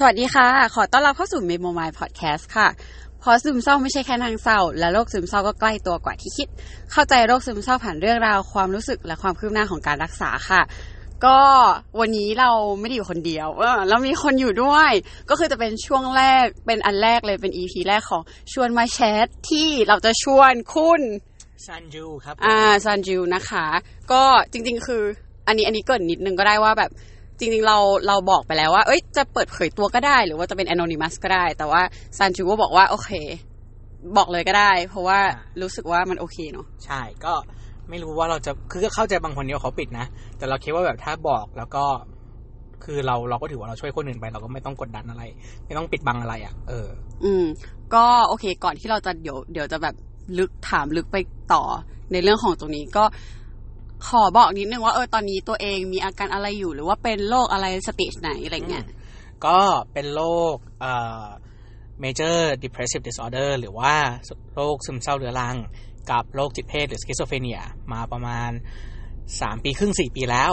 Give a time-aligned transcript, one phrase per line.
[0.00, 2.68] สวัสดีค่ะ ขอต้อนรับเข้าสู่ Memo My Podcast ค่ะ
[3.20, 6.48] เพราะซึมเศร้าไม่ใช่แค่นางเศร้า และโรคซึมเศร้าก็ใกล้ตัวกว่าที่คิด
[6.92, 10.62] เข้าใจโรคซึมเศร้าผ่านเรื่องราวความรู้สึกและความคืบหน้าของการรักษาค่ะ
[11.24, 11.38] ก็
[12.00, 12.50] วันนี้เรา
[12.80, 14.92] ไม่ได้อยู่คนเดียวเออเรามีคนอยู่ด้วย
[15.30, 18.22] ก็คือจะเป็นช่วงแรกเป็นอันแรกเลยเป็น EP แรกของ
[18.52, 21.00] ชวนมาแชทที่เราจะชวนคุณ
[21.66, 23.66] ซันจูครับอ่าซันจิวนะคะ
[24.12, 24.22] ก็
[24.52, 25.02] จริงๆ คือ
[25.46, 26.90] อันนี้อันนี้เกรินนิดนึงก็ได้ว่าแบบ
[27.38, 31.82] จริงๆเราเราบอกไปแล้วว่า เอ้ยจะเปิดเผยตัวก็ได้ หรือว่าจะเป็น anonymous ก็ได้ แต่ว่า
[32.18, 33.10] ซันจิวก็บอกว่าโอเค
[34.16, 35.18] บอกเลยก็ได้ เพราะว่า
[35.62, 37.34] รู้สึกว่ามันโอเคเนาะใช่ก็
[37.88, 40.06] ไม่รู้ว่าเราจะคือก็เข้าใจบางคนเนี่ยเขาปิดนะ
[40.38, 41.84] แต่เราคิดว่าแบบถ้าบอกแล้วก็
[42.84, 45.22] คือเราเราก็ถือว่าเราช่วยคนอื่นไปเราก็ไม่ต้องกดดันอะไร
[45.66, 46.88] ไม่ต้องปิดบังอะไรอะ เออ
[47.24, 47.44] อืม
[47.94, 49.94] ก็โอเค ก่อนที่เราจะเดี๋ยวเดี๋ยวจะแบบ
[50.38, 51.16] ลึกถามลึกไป
[51.52, 51.62] ต่อ
[52.12, 53.04] ในเรื่องของตรงนี้ก็
[54.06, 58.86] ขอบอกนิดนึงว่าเออตอนนี้ตัวเองมีอาการอะไรอยู่ หรือว่าเป็นโรคอะไรสเตจไหนอะไรเงี้ย
[59.46, 59.58] ก็
[59.92, 60.22] เป็นโร
[60.54, 61.24] คเอ่อ
[62.02, 63.94] major depressive disorder หรือว่า
[64.54, 65.56] โรคซึมเศร้าเรื้อรัง
[66.10, 67.60] กับโรคจิตเภทหรือ schizophrenia
[67.92, 68.50] มาประมาณ
[69.06, 70.52] 3ปีครึ่ง4ปีแล้ว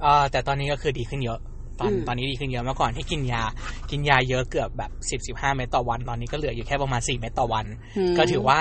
[0.00, 1.40] เอ่อแต่ตอนนี้ก็คือดีขึ้นเยอะ
[1.80, 3.42] ตอนอืมตอนนี้ดีขึ้นเยอะเมื่อก่อนที่กินยา
[3.90, 7.66] กินยาเยอะเกือบแบบ10 15เม็ดต่อวัน ตอนนี้ก็เหลืออยู่แค่ประมาณ4เม็ดต่อวัน
[8.12, 8.60] มก็ถือว่า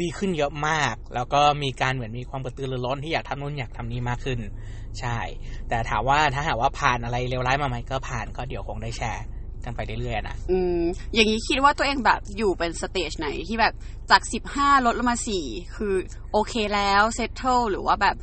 [0.00, 4.40] ดีขึ้นเยอะมาก แล้วก็มีการเหมือนมีความกระตือรือร้นที่อยากทำนู่นอยากทำนี่มากขึ้น
[5.00, 5.18] ใช่
[5.68, 9.24] แต่ถามว่าถ้าหากว่าผ่านอะไรเลวร้ายมาไหมก็ผ่านก็เดี๋ยวคงได้แชร์
[9.64, 10.80] กันไปเรื่อยๆนะอืม
[11.14, 13.74] อย่างนี้คิดว่าตัวเองแบบอยู่เป็น stage ไหนที่แบบ
[14.10, 15.44] จากสิบห้าลดลงมาสี่
[15.76, 15.94] คือ
[16.32, 18.16] โอเคแล้ว settle หรือว่าแบบ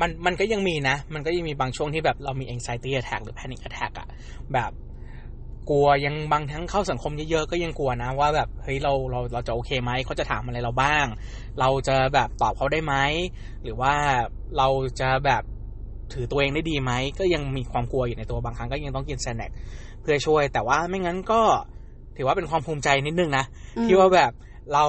[0.00, 4.08] มันมันก็ยังมีนะ มันก็ยังมีบางช่วงที่แบบเรามี anxiety attack หรือ panic attack อะ
[4.52, 4.70] แบบ
[5.70, 11.06] กลัวยังบางทั้งเข้าสังคมเยอะๆก็ยังกลัวนะ ว่าแบบเฮ้ยเราเราเราจะโอเคไหมเขาจะถามอะไรเราบ้าง
[11.60, 12.94] เราจะแบบตอบเขาได้ไหม
[13.62, 13.94] หรือว่า
[14.56, 14.68] เรา
[15.00, 15.42] จะแบบ
[16.12, 19.50] ถือตัวเองได้ดีไหมก็ยังมีความกลัวอยู่ในตัวบางครั้งก็ยังต้องกินแซนแนก
[20.00, 21.40] เพื่อช่วย แต่ว่าไม่งั้นก็
[22.16, 23.44] ถือว่าเป็นความภูมิใจนิดนึงนะ
[23.86, 24.32] ที่ว่าแบบ
[24.72, 24.84] เรา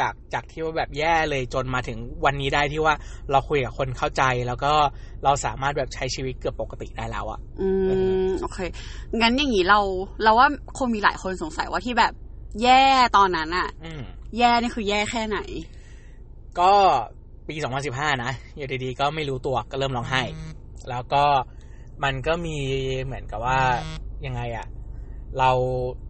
[0.00, 2.94] จากจากที่ว่าแบบแย่เลยจนมาถึงวันนี้ได้ที่ว่า
[3.30, 4.72] เราคุยกับคนเข้าใจแล้วก็
[5.24, 7.68] เราสามารถแบบใช้ชีวิตเกือบปกติได้แล้วอะอื
[8.24, 8.58] มโอเค
[9.20, 9.80] งั้นอย่างนี้เรา
[10.22, 12.12] เราว่าคงมีหลายคนสงสัยว่าที่แบบ
[12.62, 12.82] แย่
[13.16, 14.02] ตอนนั้นอะอืม
[14.38, 15.38] แย่นี่คือแย่แค่ไหน
[16.60, 16.72] ก็
[17.48, 17.54] ปี
[17.88, 20.22] 2015นะอยู่ดีๆก็ไม่รู้ตัวก็เริ่มร้องไห้
[20.90, 21.24] แล้วก็
[22.04, 22.56] มันก็มี
[23.04, 23.60] เหมือนกับว่า
[24.26, 24.66] ยังไงอะ
[25.38, 25.50] เรา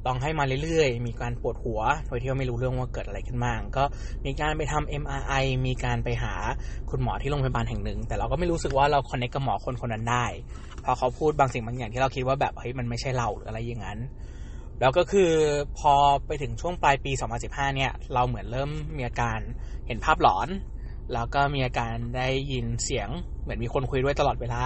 [0.07, 3.85] ร้องไห้มาเรื่อยๆ มีการปวดหัว โดยที่ว่าไม่รู้เรื่องว่าเกิดอะไรขึ้นบ้าง ก็
[4.27, 6.33] มีการไปทำ MRI มีการไปหา
[6.91, 10.27] คุณหมอที่โรงพยาบาลแห่งหนึ่ง แต่เราก็ไม่รู้สึกว่าเราคอนเนคกับหมอคนคนนั้นได้
[10.81, 13.99] เพราะเขาพูดบางสิ่งบางอย่างที่เราคิดว่าแบบเฮ้ยมันไม่ใช่เราหรืออะไรอย่างนั้น
[14.81, 15.33] แล้วก็คือ
[15.79, 15.95] พอ
[16.27, 17.13] ไปถึงช่วงปลายปี
[17.45, 19.39] 2015 เนี่ย เราเหมือนเริ่มมีอาการ
[19.87, 20.49] เห็นภาพหลอน
[21.13, 23.09] แล้วก็มีอาการได้ยินเสียง
[23.43, 24.63] เหมือนมีคนคุยด้วยตลอดเวลา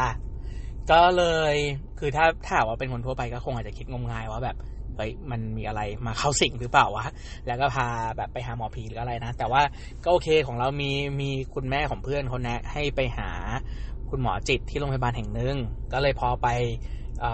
[0.91, 1.55] ก็เลย
[1.99, 4.57] คือถ้าถ้าหากว่าเป็นคนทั่วไปก็คงอาจจะคิดงมงายว่าแบบ
[4.97, 7.07] เฮ้ยมันมีอะไรมาเข้าสิงหรือเปล่าวะ
[7.47, 9.63] แล้วก็พาแบบไปหาหมอผีหรืออะไรนะ แต่ว่า
[10.05, 10.91] ก็โอเคของเรามี
[11.21, 13.31] มีคุณแม่ของเพื่อนคนแนะให้ไปหา
[14.11, 15.57] คุณหมอจิตที่โรงพยาบาลแห่งหนึ่ง
[15.93, 16.49] ก็เลยพอไป
[17.25, 17.27] อ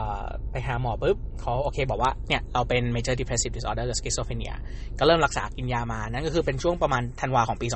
[0.50, 4.54] ไปหาหมอปุ๊บเขาโอเคบอกว่าเนี่ยเราเป็น major depressive disorder หรือ schizophrenia
[4.98, 7.66] ก็เริ่มรักษากินยามา นั่นก็คือเป็นช่วงประมาณธันวาของปี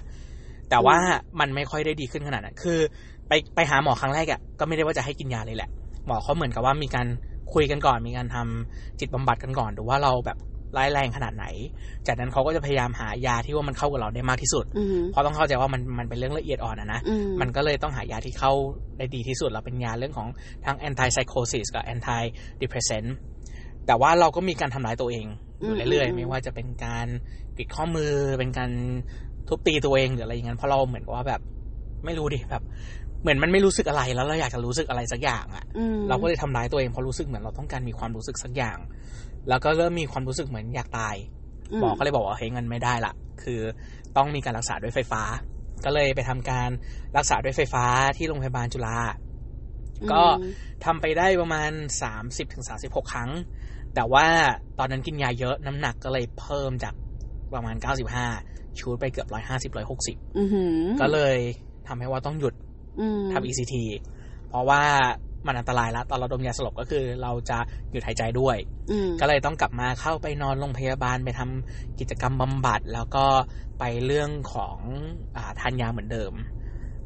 [0.00, 0.98] 2015 แต่ว่า
[1.40, 2.80] มันไม่ค่อยได้ดีขึ้นขนาดนั้น คือ
[3.30, 5.70] ไปไปหาหมอครั้งแรกอะ่ะก็ไม่ได้ว่าจะให้กินยาเลยแหละ
[6.06, 7.06] หมอเขาเหมือนกับว่ามีการ
[7.54, 10.38] คุยกันก่อน มีการทำจิตบำบัดกันก่อนดูว่าเราแบบ
[10.76, 11.46] ร้ายแรงขนาดไหน
[12.06, 18.52] จากนั้นเขาก็จะพยายามหายาที่ว่ามันเข้ากับเราได้มากที่สุดอืมเพราะต้องเข้าใจว่ามันมันเป็นเรื่องละเอียดอ่อนอะนะอืมมันก็เลยต้องหายาที่เข้า
[18.98, 20.28] ได้ดีที่สุดแล้วเป็นยาเรื่องของ
[20.64, 22.22] ทั้ง anti psychosis กับ anti
[22.60, 23.08] depressant
[23.86, 25.26] แต่ว่าเราก็มีการทำร้ายตัวเอง
[25.62, 27.06] อยู่เรื่อยๆ ไม่ว่าจะเป็นการ
[27.56, 28.70] กรีดข้อมือ เป็นการ
[29.48, 31.40] ทุบตีตัวเองหรืออะไรอย่างนั้น เพราะเราเหมือนกับว่าแบบ
[32.04, 32.62] ไม่รู้ดิแบบ
[33.22, 38.78] เหมือนมันไม่รู้สึกอะไรแล้วเราอยากจะรู้สึกอะไรสักอย่างอะอืมเราก็เลยทำร้ายตัวเองเพราะรู้สึกเหมือนเราต้องการมีความรู้สึกสักอย่าง
[39.48, 41.16] แล้วก็เริ่มมีความรู้สึกเหมือนอยากตาย
[41.78, 43.60] หมอก็เลยบอกว่าเฮ้ยเงินไม่ได้ละคือ
[44.16, 45.22] ต้องมีการรักษาด้วยไฟฟ้า
[45.84, 46.70] ก็เลยไปทำการ
[47.16, 47.84] รักษาด้วยไฟฟ้า
[48.16, 48.98] ที่โรงพยาบาลจุฬา
[50.12, 50.52] ก็อืม
[50.84, 51.70] ทำไปได้ประมาณ
[52.10, 53.30] 30-36ถึง36ครั้ง
[53.94, 54.26] แต่ว่า
[54.78, 56.94] ตอนนั้นกินยาเยอะน้ำหนักก็เลยเพิ่มจาก
[57.54, 57.76] ประมาณ
[58.26, 61.36] 95ชูดไปเกือบ150 160อือหือก็เลย
[61.86, 62.69] ทำให้ว่าต้องหยุดอืม
[63.32, 63.74] ทำ ECT
[64.48, 64.82] เพราะว่า
[65.46, 67.58] มันอันตรายแล้วตอนเราดมยาสลบก็คือเราจะ
[67.90, 68.56] หยุดหายใจด้วย
[68.90, 73.26] อืมก็เลยต้องกลับมาเข้าไปนอนโรงพยาบาลไปทำกิจกรรมบำบัด แล้วก็
[73.78, 74.76] ไปเรื่องของ
[75.36, 76.32] อาทานยาเหมือนเดิม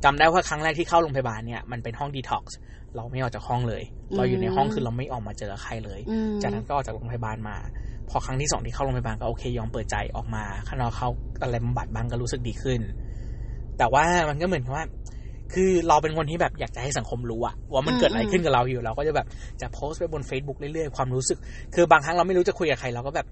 [0.05, 2.57] จำได้ว่าครั้งแรกที่เข้าโรงพยาบาลเนี่ยมันเป็นห้องดีท็อกซ์
[2.97, 3.83] เราไม่ออกจากห้องเลย
[4.17, 7.57] เราอยู่ในห้องคือเราไม่ออกมาเจอใครเลยอืมจากนั้นก็ออกจากโรงพยาบาลมา
[8.09, 11.09] พอครั้งที่สองที่เข้าโรงพยาบาลก็โอเคยอมเปิดใจออกมาข้างนอกเข้า
[11.43, 12.81] อะไรบำบัดบ้างก็รู้สึกดีขึ้น
[13.79, 14.85] แต่ว่ามันก็เหมือนกับว่า
[15.53, 19.27] คือเราเป็นคนที่แบบอยากจะให้สังคมรู้อะว่ามันเกิดอะไรขึ้นกับเราอยู่เราก็จะแบบ
[19.61, 21.39] จะโพสต์ไปบน Facebook เรื่อยๆความรู้สึก
[21.75, 23.27] คือบางครั้งเราไม่รู้จะคุยกับใครเราก็แบบ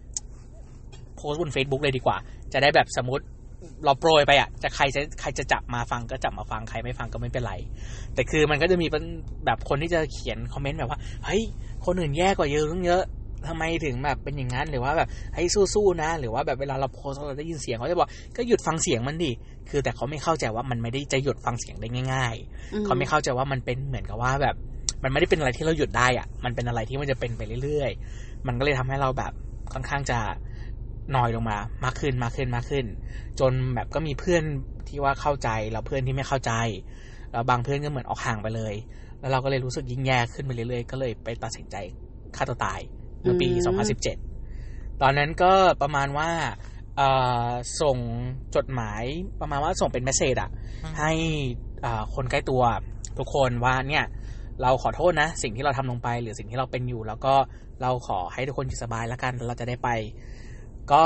[1.17, 2.17] โพสต์บน Facebook เลยดีกว่า
[2.53, 3.25] จะได้แบบสมมติ
[3.85, 7.55] เราโปรยไปอะจะใครจะใครจะจับมาฟังก็จับมาฟังใครไม่ฟังก็ไม่เป็นไร
[8.15, 9.05] แต่คือมันก็จะมีเป็น
[9.47, 11.43] แบบคนที่จะเขียนคอมเมนต์แบบว่าเฮ้ย
[11.85, 13.03] คนอื่นแย่กว่าเยอะตั้งเยอะ
[13.49, 15.43] ทำไมถึงแบบเป็นอย่างนั้นหรือว่าแบบให้
[15.75, 19.31] สู้ๆนะ หรือว่าแบบเวลาเราโพสเราได้ยินเสียงเขาจะบอกก็หยุดฟังเสียงมันดิ
[19.71, 24.55] คือแต่เขาไม่เข้าใจว่ามันไม่ได้จะหยุดฟังเสียงได้ง่าย ๆ เขาไม่เข้าใจว่ามันเป็นเหมือนกับว่าแบบ
[25.03, 29.33] มันไม่ได้เป็นอะไรที่เราหยุดได้อะมันเป็นอะไรที่มันจะเป็นไปเรื่อยๆ มันก็เลยทำให้เราแบบ
[29.73, 30.19] ค่อนข้างจะ
[31.17, 32.87] นอยลงมามากขึ้นมากขึ้นมากขึ้น
[33.41, 34.43] จนแบบก็มีเพื่อน
[34.89, 36.53] ที่ว่าเข้าใจแล้วเพื่อนที่ไม่เข้าใจ
[37.33, 38.75] แล้วบางเพื่อนก็เหมือนออกห่างไปเลย
[39.21, 41.77] แล้วเราก็เลยรู้สึกยิ่งแย่ขึ้นไปเรื่อยๆ ก็เลยไปตัดสินใจ
[42.37, 42.81] ฆ่าตัวตาย
[43.23, 43.49] เมื่อปี
[44.25, 46.31] 2017 ตอนนั้นก็ประมาณว่า
[47.81, 47.99] ส่ง
[48.57, 49.03] จดหมาย
[49.41, 50.51] ประมาณว่าส่งเป็นเมสเซจอะ
[50.99, 51.13] ให้
[52.15, 52.63] คนใกล้ตัว
[53.19, 54.05] ทุกคนว่าเนี่ย
[54.63, 57.35] เราขอโทษนะ สิ่งที่เราทำลงไป หรือสิ่งที่เราเป็นอยู่ แล้วก็
[57.83, 59.89] เราขอให้ทุกคนอยู่สบายแล้วกันเราจะได้ไป
[60.93, 61.05] ก็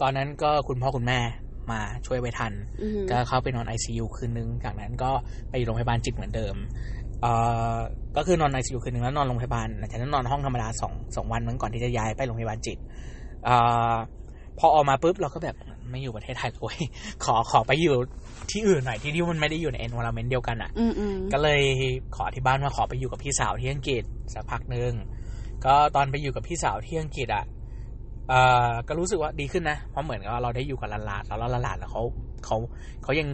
[0.00, 1.20] ตอนนั้นก็คุณพ่อคุณแม่
[1.70, 2.52] มาช่วยไว้ทัน
[3.10, 5.10] ก็เข้าไปนอนไอซียูคืนนึง จากนั้นก็
[5.48, 6.54] ไปอยู่โรงพยาบาลจิตเหมือนเดิม
[7.20, 7.32] เอ่
[7.74, 7.76] อ
[8.16, 12.78] ก็คือนอนไอซียูคืนนึงแล้วนอนโรงพยาบาลหลังจากนั้นนอนห้องธรรมดาสองสองวันเหมือนก่อนที่จะย้ายไปโรงพยาบาลจิต
[13.48, 13.50] อ
[14.58, 15.56] พอออกมาปุ๊บเราก็แบบ
[15.90, 16.76] ไม่อยู่ประเทศไทยเลย
[17.24, 17.94] ขอขอไปอยู่
[18.50, 20.70] ที่อื่นหน่อยที่ที่มันไม่ได้อยู่ใน environment เดียวกันอะ่ะ
[21.32, 21.62] ก็เลย
[22.16, 24.02] ขอที่บ้านว่าขอไปอยู่กับพี่สาวที่อังกฤษ
[24.34, 24.92] สักพักหนึ่ง
[25.64, 27.44] ก็ตอนไปอยู่กับพี่สาวที่อังกฤษอะ่ะ
[28.28, 32.02] เอ่อก็รู้สึกว่าดีขึ้นนะ เพราะเหมือนกับเราได้อยู่กับหลานๆแล้วหลานๆแล้วเขา
[32.44, 32.56] เขา
[33.02, 33.28] เขายัง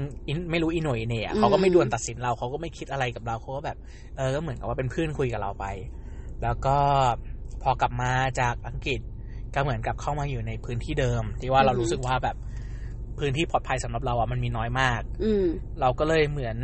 [0.50, 3.78] ไม่รู้อินโนยเน่เขาก็ไม่ด่วนตัดสินเราเขาก็ไม่คิดอะไรกับเราเขาก็แบบ
[4.16, 5.66] เออก็เหมือนกับว่าเป็นเพื่อนคุยกับเราไป
[6.42, 6.76] แล้วก็
[7.62, 9.00] พอกลับมาจากอังกฤษ
[9.54, 12.36] ก็เหมือนกับเข้ามาอยู่ในพื้นที่เดิม ที่ว่าเรารู้สึกว่าแบบ
[13.18, 15.32] พื้นที่ปลอดภัยสำหรับเราอะมันมีน้อยมาก อื
[15.80, 16.56] เราก็เลยเหมือน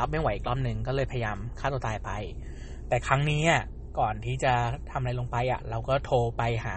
[0.00, 2.10] รับไม่ไหวอีกรอบหนึ่งก็เลยพยายามฆ่าตัวตายไป
[2.88, 3.42] แต่ครั้งนี้
[3.98, 4.52] ก่อนที่จะ
[4.90, 6.76] ทำอะไรลงไปอะ เราก็โทรไปหา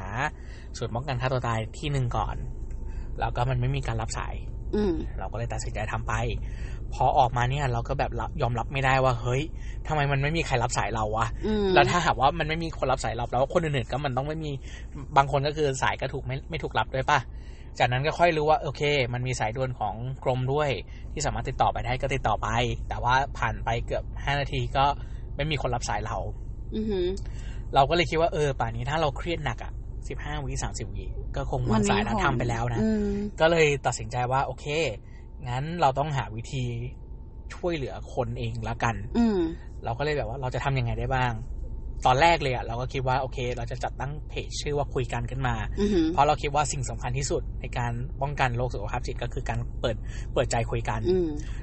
[0.78, 2.36] ส่วนป้องกันฆ่าตัวตายที่หนึ่งก่อน
[3.20, 4.36] แล้วก็มันไม่มีการรับสาย
[4.76, 4.84] อื
[5.20, 6.14] เราก็เลยตัดสินใจทำไป
[6.94, 8.12] พอออกมาเนี่ยเราก็แบบ
[8.42, 9.42] ยอมรับไม่ได้ว่า เฮ้ย
[9.88, 11.28] ทำไมมันไม่มีใครรับสายเราวะ
[11.74, 14.52] แล้วถ้าหากว่ามันไม่มีคนรับสายเราแล้วคนอื่นๆก็มันต้องไม่มี
[15.18, 17.20] บางคนก็คือสายก็ถูกไม่ไม่ถูกรับด้วยปะ
[17.80, 18.82] จากนั้นก็ค่อยรู้ว่าโอเค
[19.14, 20.70] มันมีสายด่วนของกรมด้วย
[21.14, 22.48] ที่สามารถติดต่อไปได้ก็ติดต่อไป
[22.90, 24.86] แต่ว่าผ่านไปเกือบห้านาทีก็
[25.36, 26.18] ไม่มีคนรับสายเรา
[26.76, 26.82] อื
[27.74, 29.72] เราก็เลยคิดว่าเออป่านนี้ถ้าเราเครียดหนักอะ
[30.08, 31.06] สิบห้าวิสามสิบวิ
[31.36, 32.82] ก็คงวางสายแล้วทำไปแล้วนะ
[33.40, 34.66] ก็เลยตัดสินใจว่าโอเค
[35.48, 36.64] งั้นเราต้องหาวิธี
[37.54, 39.26] ช่วยเหลือคนเองละกัน อื
[39.84, 41.34] เราก็เลยแบบว่าเราจะทํำยังไงได้บ้าง
[42.06, 45.56] ตอนแรกเลยอะเราก็คิดว่าโอเค เราจะจัดตั้งเพจชื่อว่าคุยกันขึ้นมา
[46.14, 47.92] เพราะเราคิดว่าสิ่งสำคัญที่สุดในการ
[48.22, 49.98] ป้องกันโรคสุขภาพจิตก็คือการเปิด
[50.34, 51.02] เปิดใจคุยกัน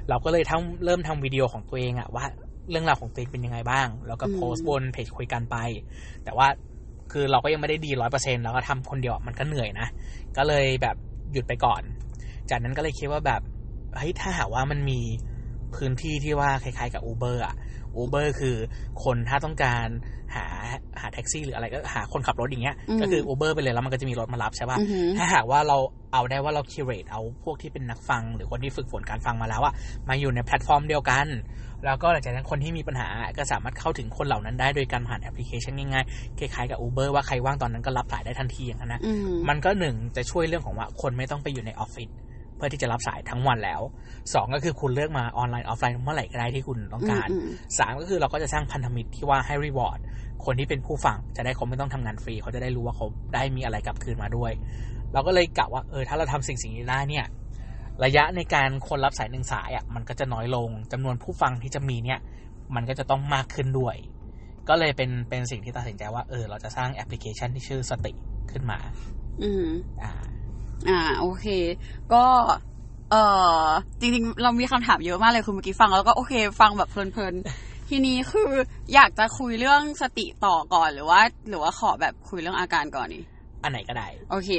[0.09, 2.25] เราก็เลยทำเริ่มทำวิดีโอของตัวเองอะว่า
[2.69, 5.55] เรื่องราวของตัวเองเป็นยังไงบ้าง แล้วก็โพสต์บนเพจคุยกันไป
[6.23, 6.47] แต่ว่า
[7.11, 9.87] คือเราก็ยังไม่ได้ดีร้อยเปอร์เซ็นแล้วก็ทำคนเดียวมันก็เหนื่อยนะ
[10.37, 10.95] ก็เลยแบบ
[11.31, 11.81] หยุดไปก่อน
[12.49, 13.41] จากนั้นก็เลยคิดว่าแบบ
[13.97, 14.99] เฮ้ยถ้าหากว่ามันมี
[15.75, 17.55] พื้นที่ที่ว่าคล้ายๆกับ Uber อะ
[18.01, 18.55] Uber คือ
[19.03, 19.87] คนถ้าต้องการ
[20.35, 20.45] หา
[21.01, 24.77] หาแท็กซี่หรืออะไรก็หาคนขับรถอย่างเงี้ย ก็คือ Uber ไปเลยแล้วมันก็จะมีรถมารับใช่ป่ะ
[25.17, 25.77] ถ้าหากว่าเรา
[26.13, 29.73] เอาได้ว่าเรา curate เอาพวกที่เป็นนักฟัง หรือคนที่ฝึกฝนการฟังมาแล้วอะ
[30.09, 31.27] มาอยู่ในแพลตฟอร์มเดียวกัน
[31.85, 39.01] แล้วก็หลังจากนั้นคนที่มีปัญหาก็สามารถเข้าถึงคนเหล่านั้นได้โดยการผ่านแอปพลิเคชันง่ายๆคล้ายๆกับ Uber ว่าใครว่างตอนนั้นก็รับสายได้ทันทีอย่างนั้นนะ
[39.49, 42.09] มันก็หนึ่งจะช่วยเรื่องของว่าคนไม่ต้องไปอยู่ในออฟฟิศ
[42.55, 43.81] เพื่อที่จะรับสายทั้งวันแล้ว
[44.33, 47.27] สองก็คือคุณเลือกมาออนไลน์ออฟไลน์เมื่อไหร่ก็ได้ที่คุณต้องการ
[47.77, 49.99] สามก็คือเราก็จะสร้างพันธมิตรที่ว่าให้ reward
[50.45, 54.51] คนที่เป็นผู้ฟังจะได้เขาไม่ต้องทำงานฟรี เขาจะได้รู้ว่าเขาได้มีอะไรกลับคืนมาด้วย
[55.13, 57.25] เราก็เลยกะว่าเออถ้าเราทำสิ่งสิ่งนี้ได้เนี่ย
[58.03, 62.19] ระยะในการคนรับสายหนึ่งสายอะมันก็จะน้อยลงจำนวนผู้ฟังที่จะมีเนี่ย
[62.75, 63.95] มันก็จะต้องมากขึ้นด้วย
[64.69, 68.11] ก็เลยเป็นเป็นสิ่งที่ตัดสินใจว่าเออ เราจะสร้างแอปพลิเคชันที่ชื่อสติ
[68.51, 68.79] ขึ้นมา
[69.43, 69.67] อืม
[70.03, 70.11] อ่า
[70.89, 71.45] อ่า โอเค
[72.13, 72.25] ก็
[73.11, 73.15] เอ
[73.65, 73.67] อ
[73.99, 78.51] จริงๆ เรามีคำถามเยอะมากเลยคือเมื่อกี้ฟังแล้วก็โอเค ฟังแบบเพลินๆ ทีนี้คือ
[78.93, 83.23] อยากจะคุยเรื่องสติต่อก่อนหรือว่า หรือว่าขอแบบคุยเรื่องอาการก่อนนี่
[83.63, 84.49] อันไหนก็ได้ โอเค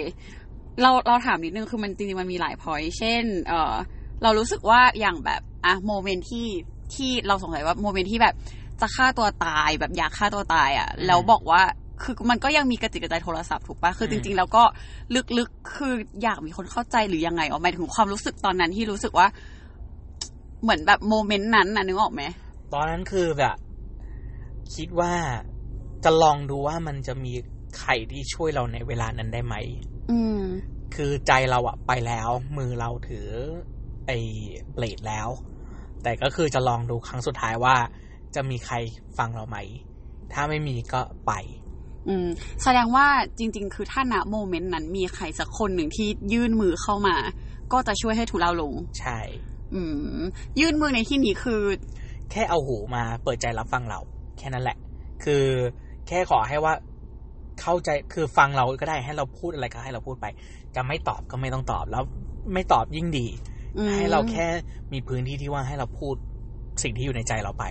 [0.82, 3.74] เราเราถามนิดนึงคือมันจริงๆมันมีหลายพอยเช่น เออ
[4.22, 6.46] เรารู้สึกว่าอย่างแบบอะโมเมนต์ที่
[6.94, 8.34] ที่เราสงสัยว่าโมเมนต์ที่แบบ
[8.80, 11.62] จะฆ่าตัวตายแบบอยากฆ่าตัวตายอะ แล้วบอกว่า
[12.02, 14.62] คือมันก็ยังมีกระติกกระใจโทรศัพท์ถูกปะคือจริง ๆ แล้วก็
[15.38, 19.26] ลึกๆคืออยากมีคนเข้าใจหรือยังไงออกหมายถึงความรู้สึกตอนนั้นที่รู้สึกว่า
[20.62, 22.22] เหมือนแบบโมเมนต์นั้นนะนึกออกไหม
[22.72, 23.56] ตอนนั้นคือแบบ
[24.74, 25.12] คิดว่า
[26.04, 27.32] จะลองดูว่ามันจะมี
[27.78, 29.54] ใครที่ช่วยเราในเวลานั้นได้ไหม
[30.10, 30.40] อืม
[30.94, 33.28] คือใจเราอะไปแล้ว มือเราถือ
[34.06, 34.18] ไอ้
[34.72, 35.28] เบลดแล้ว
[36.02, 37.76] แต่ก็คือจะลองดูครั้งสุดท้ายว่า
[38.34, 38.76] จะมีใคร
[39.18, 39.58] ฟังเราไหม
[40.32, 41.32] ถ้าไม่มีก็ไป
[42.08, 42.26] อืม
[42.62, 43.06] แสดงว่า
[43.38, 47.16] จริง ๆ คือถ้าณโมเมนต์นั้นมีใครสักคนหนึ่งที่ยื่นมือเข้ามา
[47.72, 49.18] ก็จะช่วยให้ทุเลาลง ใช่
[49.74, 49.82] อื
[50.18, 50.20] ม
[50.60, 51.60] ยื่นมือในที่นี้คือ
[52.30, 54.00] แค่เอาหูมาเปิดใจรับฟังเรา
[54.38, 54.76] แค่นั้นแหละ
[55.24, 55.44] คือ
[56.06, 56.74] แค่ขอให้ว่า
[57.60, 60.26] เข้าใจคือฟังเราก็ได้ให้เราพูดอะไรก็ให้เราพูดไป
[60.74, 62.02] จะไม่ตอบก็ไม่ต้องตอบแล้ว
[62.52, 63.26] ไม่ตอบยิ่งดี
[63.78, 64.46] อืมให้เราแค่
[64.92, 66.14] มีพื้นที่ที่ว่าให้เราพูด
[66.82, 67.64] สิ่งที่อยู่ในใจเราไป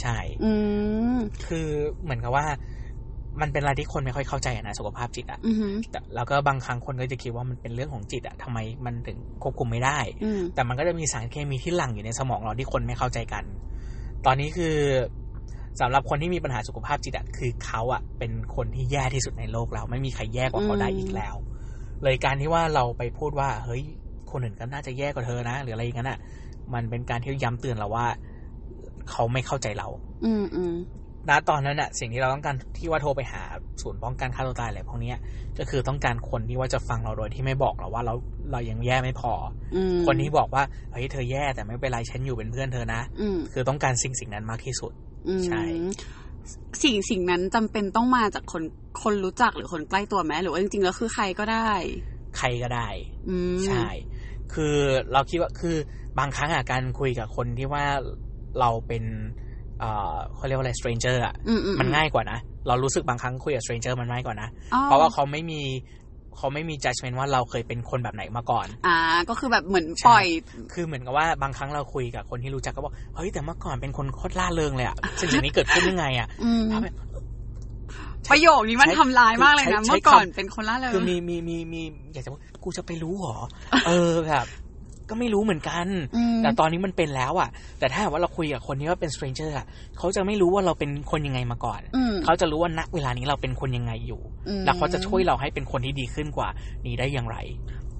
[0.00, 0.52] ใช่อื
[1.14, 1.68] มคือ
[2.02, 2.46] เหมือนกับว่า
[3.40, 13.44] มันเป็นอะไรที่คนไม่ค่อยเข้าใจอะนะสุขภาพจิตอะอือหือแต่แล้วก็บางครั้งคนก็จะคิดว่ามันเป็นเรื่องของจิตอะทำไมมันถึงควบคุมไม่ได้อืมแต่มันก็จะมีสารเคมีที่หลั่งอยู่ในสมองเราที่คนไม่เข้าใจกัน
[14.26, 14.76] ตอนนี้คือ
[15.80, 21.34] สำหรับคนที่มีปัญหาสุขภาพจิตอะคือเขาอะเป็นคนที่แย่ที่สุดในโลกแล้ว ไม่มีใครแย่กว่าเขาได้อีกแล้ว
[22.02, 23.82] เลยการที่ว่าเราไปพูดว่า เฮ้ย
[24.30, 26.18] คนอื่นก็น่าจะแย่กว่าเธอนะ หรืออะไรอย่างนั้นอะ
[26.74, 28.06] มันเป็นการที่ย้ำเตือนเราว่า
[29.10, 29.88] เขาไม่เข้าใจเรา
[30.24, 30.74] อืมอืม
[31.28, 33.42] ณตอนนั้นอะสิ่งที่เราต้องการที่ว่าโทรไปหา
[33.82, 35.18] ศูนย์ป้องกันฆ่าตัวตายอะไรพวกเนี้ย
[35.58, 38.14] ก็คือต้องการคนที่ว่าจะฟังเราโดยที่ไม่บอกเราว่าเรา
[38.52, 39.32] เรายังแย่ไม่พอ
[39.76, 40.62] อืมอคนที่บอกว่า
[40.92, 44.92] เฮ้ยเธอแย่แต่ไม่เป็นไรฉันอยู่เป็นเพื่อนเธอนะอืมคือต้องการสิ่งสิ่งนั้นมากที่สุด
[45.28, 45.62] อืมใช่
[46.82, 48.62] สิ่งสิ่งนั้นจำเป็นต้องมาจากคน
[49.02, 51.72] คนรู้จักหรือคนใกล้ตัวไหมหรือว่าจริงๆแล้วคือใครก็ได้
[52.38, 52.88] ใครก็ได้
[53.28, 53.86] อืมใช่
[54.52, 54.76] คือ
[55.12, 55.76] เราคิดว่าคือ
[56.18, 57.84] บางครั้งอะการคุยกับคนที่ว่า
[58.60, 59.04] เราเป็น
[59.80, 62.38] เอ่อเขาเรียกว่าอะไร stranger อะอืมอืมันง่ายกว่านะ
[62.68, 65.60] เรารู้สึกบางครั้งคุยกับ stranger มันง่ายกว่านะอ๋อเพราะว่าเขาไม่มี
[66.38, 68.96] เขาไม่มี judgment ว่าเราเคยเป็นคนแบบไหนมาก่อน อ่า
[69.28, 70.26] ก็คือแบบเหมือนใช่ปล่อย
[70.72, 76.90] คือเหมือนกับว่าบางครั้งเราคุยกับคนที่รู้จักก็บอก เฮ้ย แต่เมื่อก่อนเป็นคนโคตรล่าเริงเลยอะสิ่งอย่างนี้เกิดขึ้นยังไงอะอืมทำให้
[78.30, 83.36] ประโยคนี้มันใช้ทำร้ายมากเลยนะใช้เมื่อก่อนคำเป็นคนล่าเริงคือมีมีมีมีอยากจะว่ากูจะไปรู้เหรอ
[83.86, 84.46] เออแบบ
[85.12, 89.66] ก็ไม่รู้เหมือนกันอืมแต่ตอนนี้มันเป็นแล้วอะ แต่ถ้าหากว่าเราคุยกับคนที่ว่าเป็น stranger อะ
[89.98, 96.48] เขาจะไม่รู้ว่าเราเป็นคนยังไงมาก่อนอืมเขาจะรู้ว่าณเวลานี้เราเป็นคนยังไงอยู่อืมแล้วเขาจะช่วยเราให้เป็นคนที่ดีขึ้นกว่า
[96.86, 97.36] นี้ได้อย่างไร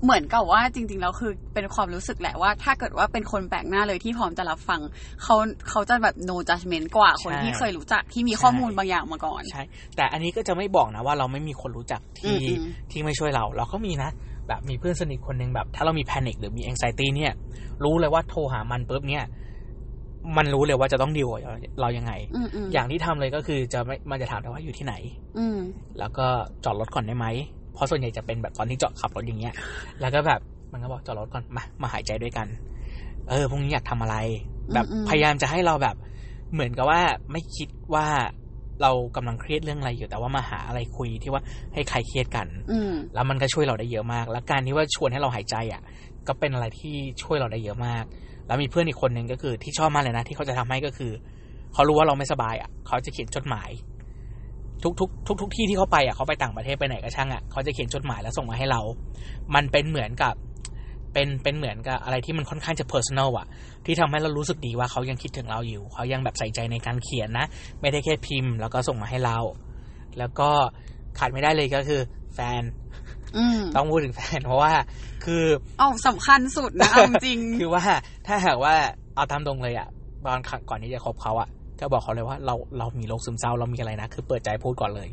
[0.04, 4.80] เหมือนกับว่าจริง ๆ แล้วคือเป็นความรู้สึกแหละว่า ถ้าเกิดว่าเป็นคนแปลกหน้าเลยที่พร้อมจะรับฟัง
[5.23, 5.37] เขา
[5.68, 9.62] เขาจะแบบ no judgment กว่าคนใช่ที่เคยรู้จักที่มีใช่ข้อมูลบางอย่างมาก่อนใช่
[9.97, 14.11] แต่อันนี้ก็จะไม่บอกนะว่าเราไม่มีคนรู้จักที่อืมอืมที่ไม่ช่วยเรา เราก็มีนะ
[14.49, 17.32] แบบมีเพื่อนสนิทคนหนึ่งแบบ ถ้าเรามีแพนิคหรือมี anxiety เนี่ย
[17.85, 19.25] รู้เลยว่าโทรหามันปุ๊บเนี่ย
[20.37, 24.94] มันรู้เลยว่าจะต้องดีลกับเรายังไงอืมอืมอย่างที่ทำเลยก็คือจะไม่มันจะถามเราว่าอยู่ที่ไหน
[25.38, 25.59] อืม
[25.99, 26.26] แล้วก็
[26.64, 27.26] จอดรถก่อนได้ไหม
[27.73, 29.55] เพราะส่วนใหญ่จะเป็นแบบตอนที่จอดขับรถอย่างเงี้ย
[30.00, 30.41] แล้วก็แบบ
[30.73, 32.47] มันก็บอกจอดรถก่อนมามาหายใจด้วยกัน
[33.29, 34.17] เออพรุ่งนี้อยากทำอะไร
[34.75, 35.97] แบบอืมพยายามจะให้เราแบบ
[36.52, 37.00] เหมือนกับว่า
[37.33, 38.07] ไม่คิดว่า
[38.83, 41.43] เรากำลังเครียดเรื่องอะไรอยู่แต่ว่ามาหาอะไรคุยที่ว่า
[41.75, 45.83] ให้ใครเครียดกัน อืมแล้วมันก็ช่วยเราได้เยอะมาก แล้วการที่ว่าชวนให้เราหายใจอะ
[46.29, 48.05] ก็เป็นอะไรที่ช่วยเราได้เยอะมาก
[48.47, 51.12] แล้วมีเพื่อนอีกคนหนึ่งก็คือที่ชอบมากเลยนะที่เขาจะทำให้ก็คือ
[51.73, 53.71] เขารู้ว่าเราไม่สบายอะ เขาจะเขียนจดหมาย
[54.82, 58.80] ทุกทุกทุกทุกที่ที่เขาไปอะเขาไปต่างประเทศไปไหนก็ช่างอะเขาจะเขียนจดหมายแล้วส่งมาให้เรา
[59.54, 60.34] มันเป็นเหมือนกับ
[61.12, 63.46] เป็นเป็นเหมือนกับอะไรที่มันค่อนข้างจะ personal อะ
[63.86, 67.46] ที่ทำให้เรารู้สึกดีว่าเขายังคิดถึงเราอยู่เขายังแบบใส่ใจในการเขียนนะ
[67.80, 69.38] ไม่ได้แค่พิมพ์แล้วก็ส่งมาให้เรา
[70.18, 70.50] แล้วก็
[71.18, 72.00] ขาดไม่ได้เลยก็คือ
[72.34, 72.62] แฟน
[73.36, 74.72] อืมต้องพูดถึงแฟน เพราะว่า
[75.24, 75.44] คือ
[75.78, 77.82] เอาสำคัญสุดนะเอาจริง คือว่า
[78.26, 78.74] ถ้าหากว่า
[79.14, 79.88] เอาตามตรงเลยอะ
[80.26, 80.38] ตอน
[80.70, 81.48] ก่อนที่จะคบเขาอะ
[81.81, 85.09] ก็บอกเขาเลยว่าเราเรามีโรคซึมเศร้าเรามีอะไรนะ คือเปิดใจพูดก่อนเลย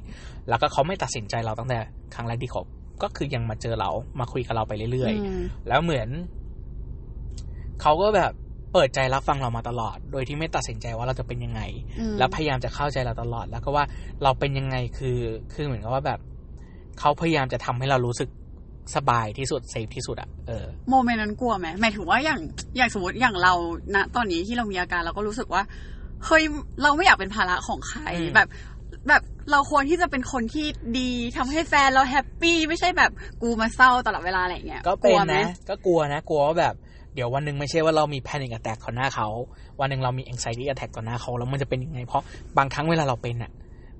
[0.49, 1.79] แล้วก็เขาไม่ตัดสินใจเราตั้งแต่
[2.15, 2.65] ครั้งแรกที่คบ
[3.03, 3.89] ก็คือยังมาเจอเรา
[4.19, 6.09] มาคุยกับเราไปเรื่อยอืมๆแล้วเหมือน
[7.81, 8.31] เขาก็แบบ
[8.73, 11.61] เปิดใจรับฟังเรามาตลอด โดยที่ไม่ตัดสินใจว่าเราจะเป็นยังไง
[11.99, 13.85] อืมแล้วพยายามจะเข้าใจเราตลอด แล้วก็ว่า
[14.23, 15.19] เราเป็นยังไงคือ
[15.53, 16.19] คือเหมือนกับว่าแบบ
[16.99, 18.29] เขาพยายามจะทำให้เรารู้สึก
[18.95, 22.39] สบายที่สุด safe ที่สุดอะเออ moment นั้นกลัวไหมหมายถึงว่าอย่าง
[22.77, 23.53] อย่างสมมติอย่างเรา
[23.95, 25.61] ณตอนนี้ที่เรามีอาการเราก็รู้สึกว่า
[26.25, 26.43] เฮ้ย
[26.81, 28.47] เราไม่อยากเป็นภาระของใครอืมแบบ
[29.09, 29.21] แบบ
[29.51, 30.65] เราควรที่จะเป็นคนที่
[30.97, 33.11] ดีทำให้แฟนเรา happy ไม่ใช่แบบ
[33.41, 36.75] กูมาเศร้าตลอดเวลาอะไรอย่างเงี้ยก็กเป็ลันวไหมนะก็กลัวนะกลัวว่าแบบ
[37.15, 39.27] เดี๋ยววันหนึ่งไม่ใช่ว่าเรามี panic attack ต่อหน้าเขา
[39.79, 42.23] วันหนึ่งเรามี anxiety attack ต่อหน้าเขาแล้วมันจะเป็นยังไง เพราะ
[42.57, 43.51] บางครั้งเวลาเราเป็นอะ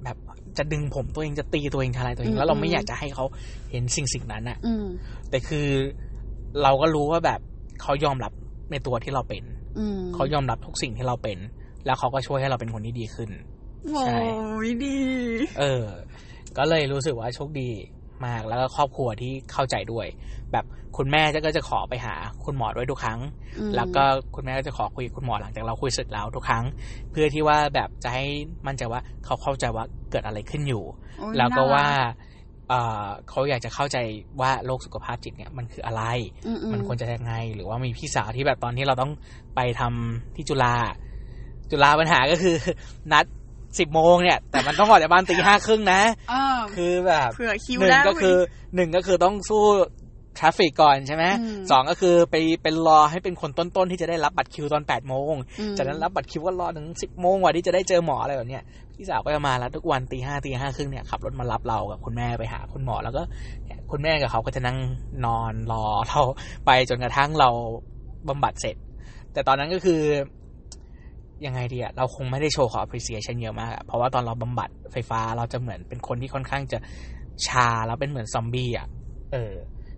[0.04, 0.18] แบบ
[0.58, 3.26] จะดึงผมตัวเองจะตีตัวเองทลายตัวเอง แล้วเราไม่อยากจะให้เขา
[3.72, 4.86] เห็นสิ่งสิ่งนั้นอะอืม
[5.30, 5.68] แต่คือ
[6.64, 7.40] เราก็รู้ว่าแบบ
[7.82, 8.34] เขายอมรับ
[8.72, 9.44] ในตัวที่เราเป็น
[9.80, 11.38] อืมเขายอมรับทุกสิ่งที่เราเป็น
[11.90, 13.30] แล้วเขาก็ช่วยให้เราเป็นคนที่ดีขึ้น
[13.94, 14.04] โอ้
[14.68, 14.98] ยดี
[15.60, 15.86] เออ
[16.58, 17.70] ก็เลยรู้สึกว่าโชคดี
[18.26, 20.08] มากแล้วก็ครอบครัวที่เข้าใจด้วย
[20.52, 20.66] แบบ
[20.98, 22.16] คุณแม่ก็จะขอไปหา
[22.46, 23.20] คุณหมอด้วยทุกครั้ง
[23.58, 24.04] อืมแล้วก็
[24.36, 26.64] คุณแม่ก็จะขอคุยกับคุณหมอหลังจากเราคุยเสร็จแล้วทุกครั้ง
[27.12, 28.26] เพื่อที่ว่าแบบจะให้
[28.68, 30.84] มั่นใจว่าเขาเข้าใจว่าเกิดอะไรขึ้นอยู่
[31.18, 31.96] โอ้ยแล้วก็ว่าน่รั
[32.70, 33.98] เอ่อเขาอยากจะเข้าใจ
[34.42, 36.04] ว่าโรคสุขภาพจิตเนี่ยมันคืออะไร
[36.46, 39.12] อือืมันควรจะยังไง หรือว่ามีพี่สาวที่แบบตอนที่เราต้อง
[39.56, 40.76] ไปทำที่จุฬา
[41.72, 42.56] จุฬาปัญหาก็คือ
[43.14, 43.26] นัด
[43.80, 48.36] สิบโมงเนี่ย แต่มันต้องออกจากบ้านตีห้าครึ่งนะเออคือแบบเผื่อคิวหนึ่งแล้วก็คือ
[48.76, 49.64] หนึ่งก็คือต้องสู้
[50.38, 58.64] traffic ก่อนใช่ไหมอืมสองก็คือไปเป็นรอให้เป็นคนต้นๆที่จะได้รับบัตรคิวตอนแปดโมงอืมจากนั้นรับบัตรคิวก็รอถึงสิบโมงกว่าที่จะได้เจอหมออะไรแบบเนี้ย
[58.96, 63.22] พี่สาวก็จะมาแล้วทุกวันตีห้าตีห้าครึ่งเนี่ยขับรถมารับเรากับคุณแม่ไปหาคุณหมอแล้วก็
[63.66, 64.78] เนี่ยคุณแม่กับเขาก็จะนั่ง
[65.26, 66.22] นอนรอเรา
[66.66, 67.50] ไปจนกระทั่งเรา
[68.28, 68.76] บำบัดเสร็จ
[69.34, 70.02] แต่ตอนนั้นก็คือ
[71.46, 76.80] ยังไงดีอะเราคงไม่ได้โชว์ขอ appreciation เยอะมากอะเพราะว่าตอนเราบำบัดไฟฟ้าเราจะเหมือนเป็นคนที่ค่อนข้างจะ
[77.48, 78.88] ชาแล้วเป็นเหมือนซอมบี้อะ
[79.32, 79.54] เออ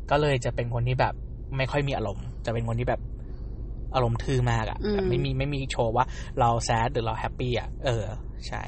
[0.10, 1.13] ก็เลยจะเป็นคนที่แบบ
[1.57, 3.01] ไม่ค่อยมีอารมณ์ จะเป็นคนที่แบบ
[3.95, 6.05] อารมณ์ทื่อมากอะอืมแบบไม่มีไม่มีโชว์ว่า
[6.39, 8.03] เราแซดหรือเราแฮปปี้อะเออ
[8.48, 8.63] ใช่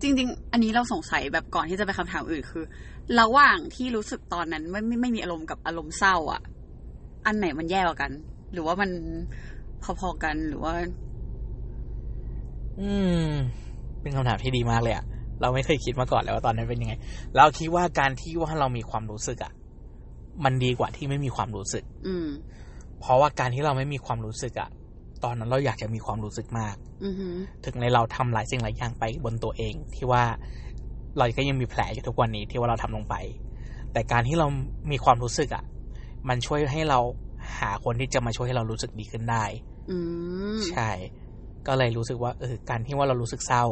[0.00, 2.64] จริง ๆ อันนี้เราสงสัยแบบก่อนที่จะไปคำถามอื่นคือ
[3.20, 6.42] ระหว่างที่รู้สึกตอนนั้นไม่ไม่ไม่มีอารมณ์กับอารมณ์เศร้าอะ
[7.26, 8.12] อันไหนมันแย่กว่ากัน
[8.52, 8.90] หรือว่ามัน
[10.00, 10.74] พอๆกันหรือว่า
[12.80, 12.90] อื
[13.28, 13.30] ม
[14.00, 15.04] เป็นคำถามที่ดีมากเลยอะ
[15.40, 16.94] เราไม่เคยคิดมาก่อนเลยว่าตอนนั้นเป็นยังไง
[17.36, 19.52] เราคิดว่าการที่ว่าเรามีความรู้สึกอะ
[20.44, 22.28] มันดีกว่าที่ไม่มีความรู้สึก อืม
[23.00, 24.68] เพราะว่าการที่เราไม่มีความรู้สึกอะ
[25.24, 30.24] ตอนนั้นเราอยากจะมีความรู้สึกมากอือหือถึงในเราทำหลายสิ่งหลายอย่างไปบนตัวเอง ที่ว่า
[31.18, 33.14] เราก็ยังมีแผลอยู่ทุกวันนี้ที่ว่าเราทำลงไป
[33.92, 34.46] แต่การที่เรา
[34.90, 35.64] มีความรู้สึกอะ
[36.28, 36.98] มันช่วยให้เรา
[37.58, 39.44] หาคนที่จะมาช่วยให้เรารู้สึกดีขึ้นได้
[39.90, 39.98] อื
[40.56, 40.90] มใช่
[41.66, 43.64] ก็เลยรู้สึกว่าเออการที่ว่าเรารู้สึกเศร้า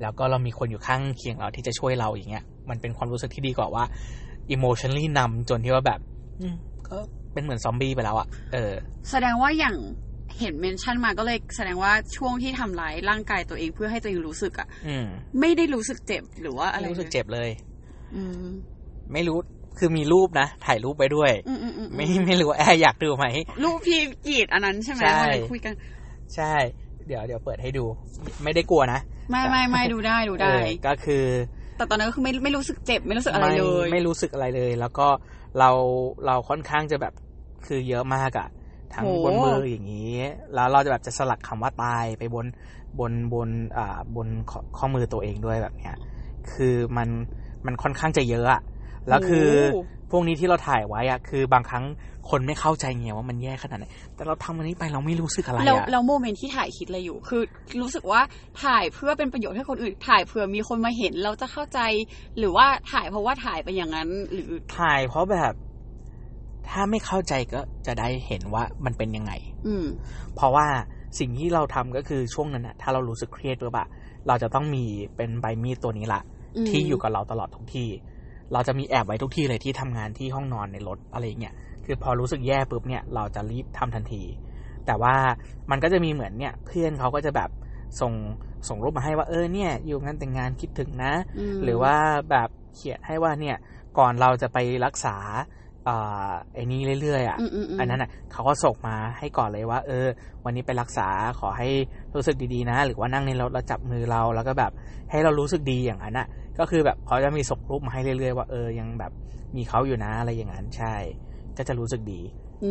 [0.00, 3.84] แล้วก็เรามีคนอยู่ข้างเคียงเราที่จะช่วยเราอย่างเงี้ย มันเป็นความรู้สึกที่ดีกว่าว่า
[4.54, 6.00] emotionally นำจนที่ว่าแบบ
[6.40, 6.54] อืม
[6.88, 6.96] ก็
[7.32, 8.72] เป็นเหมือนซอมบี้ไปแล้วอะเออ
[9.10, 9.76] แสดงว่าอย่าง
[10.38, 15.06] เห็นเมนชั่นมาก็เลยแสดงว่าช่วงที่ทำร้ายร่างกายตัวเองเพื่อให้ตัวเองรู้สึกอะอืม
[15.40, 17.50] ไม่ได้รู้สึกเจ็บหรือว่าอะไรไม่รู้สึกเจ็บเลย
[18.14, 18.44] อืม
[19.12, 19.38] ไม่รู้
[19.78, 23.26] คือมีรูปนะ ถ่ายรูปไปด้วยอืมอืมอืมไม่ไม่รู้ว่าแอร์อยากดูไหม
[23.62, 25.74] รูปพี่กรีดอันนั้นใช่ไหมใช่วันนั้นคุยกัน
[26.34, 26.54] ใช่
[26.91, 27.84] เดี๋ยวเดี๋ยวเปิดให้ดู
[28.42, 31.24] ไม่ได้กลัวนะ ไม่ไม่ไม่ดูได้ดูได้เออก็คือ
[31.76, 35.06] แต่ตอนนั้นก็คือไม่ไม่รู้สึกเจ็บไม่รู้สึกอะไรเลยไม่ไม่รู้สึกอะไรเลย แล้วก็
[35.58, 35.70] เรา
[36.26, 37.14] เราค่อนข้างจะแบบ
[37.66, 38.48] คือเยอะมากอะ
[38.94, 40.16] ทั้งโหบนมืออย่างนี้
[40.54, 42.46] แล้วเราจะแบบจะสลักคำว่าตายไปบน
[42.98, 45.96] บนบนอ่าบนข้อข้อมือตัวเองด้วยแบบเนี้ย
[46.52, 47.08] คือมัน
[47.66, 48.62] มันค่อนข้างจะเยอะอะ
[49.08, 51.84] แล้วคือโอ้พวกนี้ที่เราถ่ายไว้อะคือบางครั้ง
[52.30, 57.42] คนไม่เข้าใจไงว่ามันแย่ขนาดไหนแต่เราทำอันนี้ไปเราไม่รู้สึกอะไรแล้วอะแล้วโมเมนต์ที่ถ่ายคิดอะไรอยู่ คือ
[57.82, 58.20] รู้สึกว่า
[58.64, 61.80] ถ่ายเพื่อเป็นประโยชน์ให้คนอื่น ถ่ายเผื่อมีคนมาเห็นเราจะเข้าใจ
[62.38, 65.52] หรือว่าถ่ายเพราะว่าถ่ายไปอย่างนั้น หรือถ่ายเพราะแบบ
[66.68, 69.32] ถ้าไม่เข้าใจก็จะได้เห็นว่ามันเป็นยังไง
[69.66, 69.86] อืม
[70.34, 70.66] เพราะว่า
[71.18, 73.86] สิ่งที่เราทำก็คือช่วงนั้นอะถ้าเรารู้สึกเครียดหรือเปล่า
[74.28, 74.84] เราจะต้องมี
[75.16, 76.22] เป็นใบมีดตัวนี้ละ
[76.56, 77.88] อืมที่อยู่กับเราตลอดทุกที่
[78.52, 84.22] เราจะมีแอบไว้ทุกที่เลยที่ทำงานที่ห้องนอนในรถอะไรอย่างเงี้ยคือพอรู้สึกแย่ปุ๊บเนี่ยเราจะรีบทำทันที
[84.86, 85.14] แต่ว่า
[85.70, 87.50] มันก็จะมีเหมือนเนี่ยเพื่อนเขาก็จะแบบ
[88.00, 88.12] ส่ง
[88.68, 91.12] ส่งรูปมาให้ว่าเออเนี่ย อยู่งานแต่งงานคิดถึงนะ
[91.54, 91.94] มหรือว่า
[92.30, 93.56] แบบเขียนให้ว่าเนี่ย
[93.98, 95.16] ก่อนเราจะไปรักษา
[95.88, 100.06] อ่าไอ้นี้เรื่อยๆอะอืมอืมอืมอันนั้นอะเขาก็ส่งมาให้ก่อนเลยว่า เออ
[100.44, 101.08] วันนี้ไปรักษา
[101.40, 101.68] ขอให้
[102.14, 104.72] รู้สึกดีๆนะ หรือว่านั่งในรถแล้วจับมือเราแล้วก็แบบ
[105.10, 106.26] ให้เรารู้สึกดีอย่างนั้นอะ
[106.58, 109.12] ก็คือแบบเขาจะมีส่งรูปมาให้เรื่อยๆว่าเออยังแบบ
[109.56, 110.94] มีเขาอยู่นะอะไรอย่างนั้นใช่
[111.56, 112.20] ก็จะรู้สึกดี
[112.62, 112.70] อื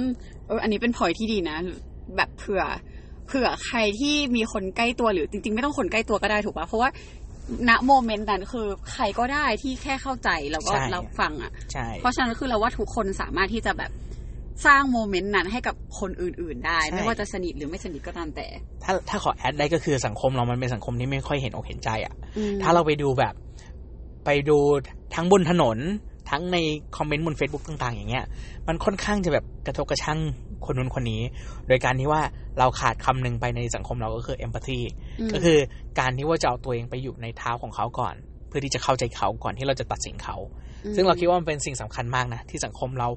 [0.00, 0.02] ม
[0.46, 1.56] เอออันนี้เป็นพอยที่ดีนะ
[2.16, 2.62] แบบเผื่อ
[3.26, 6.90] เผื่อใครที่มีคนใกล้ตัวหรือจริง ๆ ไม่ต้องคนใกล้ตัวก็ได้ถูกปะเพราะว่า
[7.68, 13.90] ณโมเมนต์นั้นคือใครก็ได้ที่แค่เข้าใจแล้วก็ใช่รับฟังอะใช่เพราะฉะนั้นคือเราว่าทุกคนสามารถที่จะแบบ
[14.66, 18.46] สร้างโมเมนต์นั้นให้กับคนอื่น ๆ ได้ใช่ไม่ว่าจะสนิทหรือไม่สนิทก็ตามแต่
[18.84, 23.34] ถ้าถ้าขอแอดได้ก็คือสังคมเรามันเป็นสังคมที่ไม่ค่อยเห็นอกเห็นใจอะอืมถ้าเราไปดูแบบ
[24.24, 24.58] ไปดู
[25.14, 25.78] ทั้งบนถนน
[26.30, 26.58] ทั้งใน
[26.96, 28.24] คอมเมนต์บน Facebook ต่าง ๆ อย่างเงี้ย
[28.68, 30.18] มันค่อนข้างจะแบบกระทบกระทั่ง
[30.66, 31.22] คนนู้นคนนี้
[31.68, 32.22] โดยการที่ว่า
[32.58, 34.80] เราขาดคำหนึ่งไปในสังคมเราก็คือ empathy
[35.26, 35.58] มก็คือ
[35.98, 38.14] การที่ว่าจะเอาตัวเองไปอยู่ในเท้าของเขาก่อน
[38.48, 40.36] เพื่อที่จะเข้าใจเขาก่อนที่เราจะตัดสินเขา
[40.92, 43.08] มซึ่งเราคิดว่ามันเป็นสิ่งสำคัญมากนะที่สังคมเรา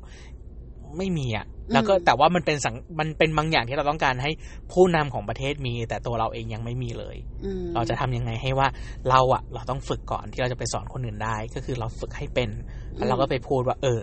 [0.98, 4.32] ไม่มีอะแล้วก็อืมแต่ว่ามันเป็นสังมันเป็นบางอย่างที่เราต้องการให้
[4.72, 8.68] ผู้นำของประเทศมี แต่ตัวเราเองยังไม่มีเลยอืมเราจะทำยังไงให้ว่า
[9.10, 12.50] เราอะเราต้องฝึกก่อนที่เราจะไปสอนคนอื่นได้ ก็คือเราฝึกให้เป็น
[12.96, 14.00] แล้วเราก็ไปพูดว่า เออ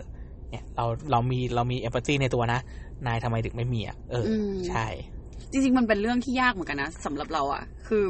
[0.50, 2.60] เนี่ย เราเรามีเรามีเอมพัตตีในตัวนะ
[3.06, 4.86] นายทำไมถึงไม่มีอะเอออมใช่
[5.50, 8.04] จริงๆมันเป็นเรื่องที่ยากเหมือนกันนะสำหรับเราอะคือ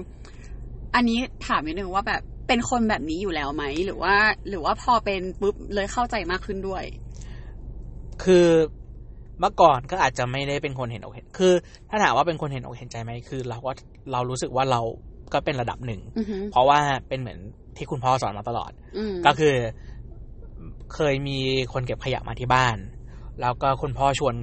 [0.94, 4.14] อันนี้ถามนิดนึงว่าแบบเป็นคนแบบนี้อยู่แล้วไหมหรือว่า
[4.48, 6.84] หรือว่าพอเป็นปุ๊บเลยเข้าใจมากขึ้นด้วย
[8.22, 8.46] คือ
[9.40, 11.52] เมื่อก่อนก็อาจจะไม่ได้เป็นคนเห็นอกเห็น คือ
[11.90, 13.72] ถ้าถามว่าเป็นคนเห็นอกเห็นใจไหมคือ เราก็
[14.12, 14.80] เรารู้สึกว่าเรา
[15.32, 17.38] ก็เป็นระดับหนึ่งอือหือเพราะว่าเป็นเหมือน
[17.76, 19.54] ที่คุณพ่อสอนมาตลอดอืมก็คือ
[20.94, 21.38] เคยมี
[21.72, 22.76] คนเก็บขยะมาที่บ้าน
[23.40, 24.34] แล้วก็คุณพ่อชวน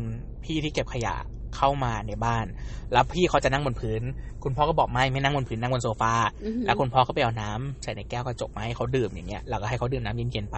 [0.43, 1.15] พี่ที่เก็บขยะ
[1.57, 2.45] เข้ามาในบ้าน
[2.93, 4.01] แล้วพี่เขาจะนั่งบนพื้น
[4.43, 6.13] คุณพ่อก็บอกไม่ไม่นั่งบนพื้นนั่งบนโซฟา
[6.43, 10.57] อือหือแล้วคุณพ่อก็ไปเอาน้ำใส่ในแก้วกระจกมาให้เขาดื่มอย่างเงี้ย แล้วก็ให้เขาดื่มน้ำเย็นๆไป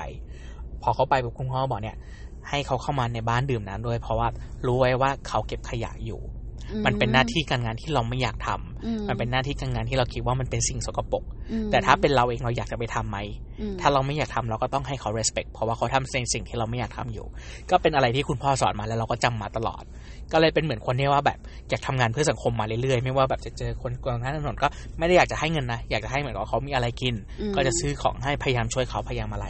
[0.82, 1.98] พอเขาไปปุ๊บคุณพ่อบอกเนี่ย
[2.50, 4.28] ให้เขาเข้ามาในบ้านดื่มน้ำด้วย เพราะว่า
[4.66, 6.22] รู้ไว้ว่าเขาเก็บขยะอยู่
[6.86, 13.18] มันเป็นหน้าที่การงานที่เราไม่อยากทำอืมันเป็นหน้าที่การงานที่เราคิดว่ามันเป็นสิ่งสกปรกอืมแต่ถ้าเป็นเราเองเราอยากจะไปทำไหม
[13.62, 17.26] อืมถ้าเราไม่อยากทำเราก็ต้องให้เขา respect เพราะว่าเขาทำในสิ่งที่เราไม่อยากทำอยู่
[17.72, 19.84] ก็เป็นอะไรที่คุณพ่อสอนมาแล้วเราก็จำมาตลอด
[20.32, 29.48] ก็เลยเป็นเหมือนคนที่ว่าแบบอยากทำงานเพื่อสังคมมาเรื่อยๆ ไม่ว่าแบบจะเจอคนกลางถนนก็ไม่ได้อยากจะให้เงินนะอยากจะให้เหมือนกับเขามีอะไรกินอืมก็จะซื้อของให้พยายามช่วยเขาพยายามอะไร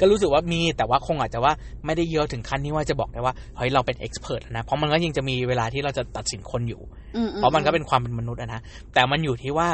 [0.00, 1.52] ก็รู้สึกว่ามีแต่ว่าคงอาจจะว่า
[1.84, 6.82] ไม่ได้เยอะถึงขั้นที่ว่าจะบอกได้ว่าเฮ้ยเราเป็นเอ็กซ์เพรสนะเพราะมันก็ยังจะมีเวลาที่เราจะตัดสินคนอยู่
[7.16, 8.60] อือืเพราะมันก็เป็นความเป็นมนุษย์อะนะ
[8.94, 9.70] แต่มันอยู่ที่ว่า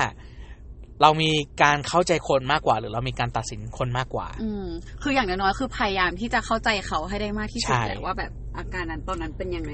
[1.02, 1.30] เรามี
[1.62, 4.66] การเข้าใจคนมากกว่า หรือเรามีการตัดสินคนมากกว่า อืม
[5.02, 9.70] คืออย่างน้อยๆคือพยายามที่จะเข้าใจเขาให้ได้มากที่สุดใช่แหละว่าแบบอาการนั้นตอนนั้นเป็นยังไง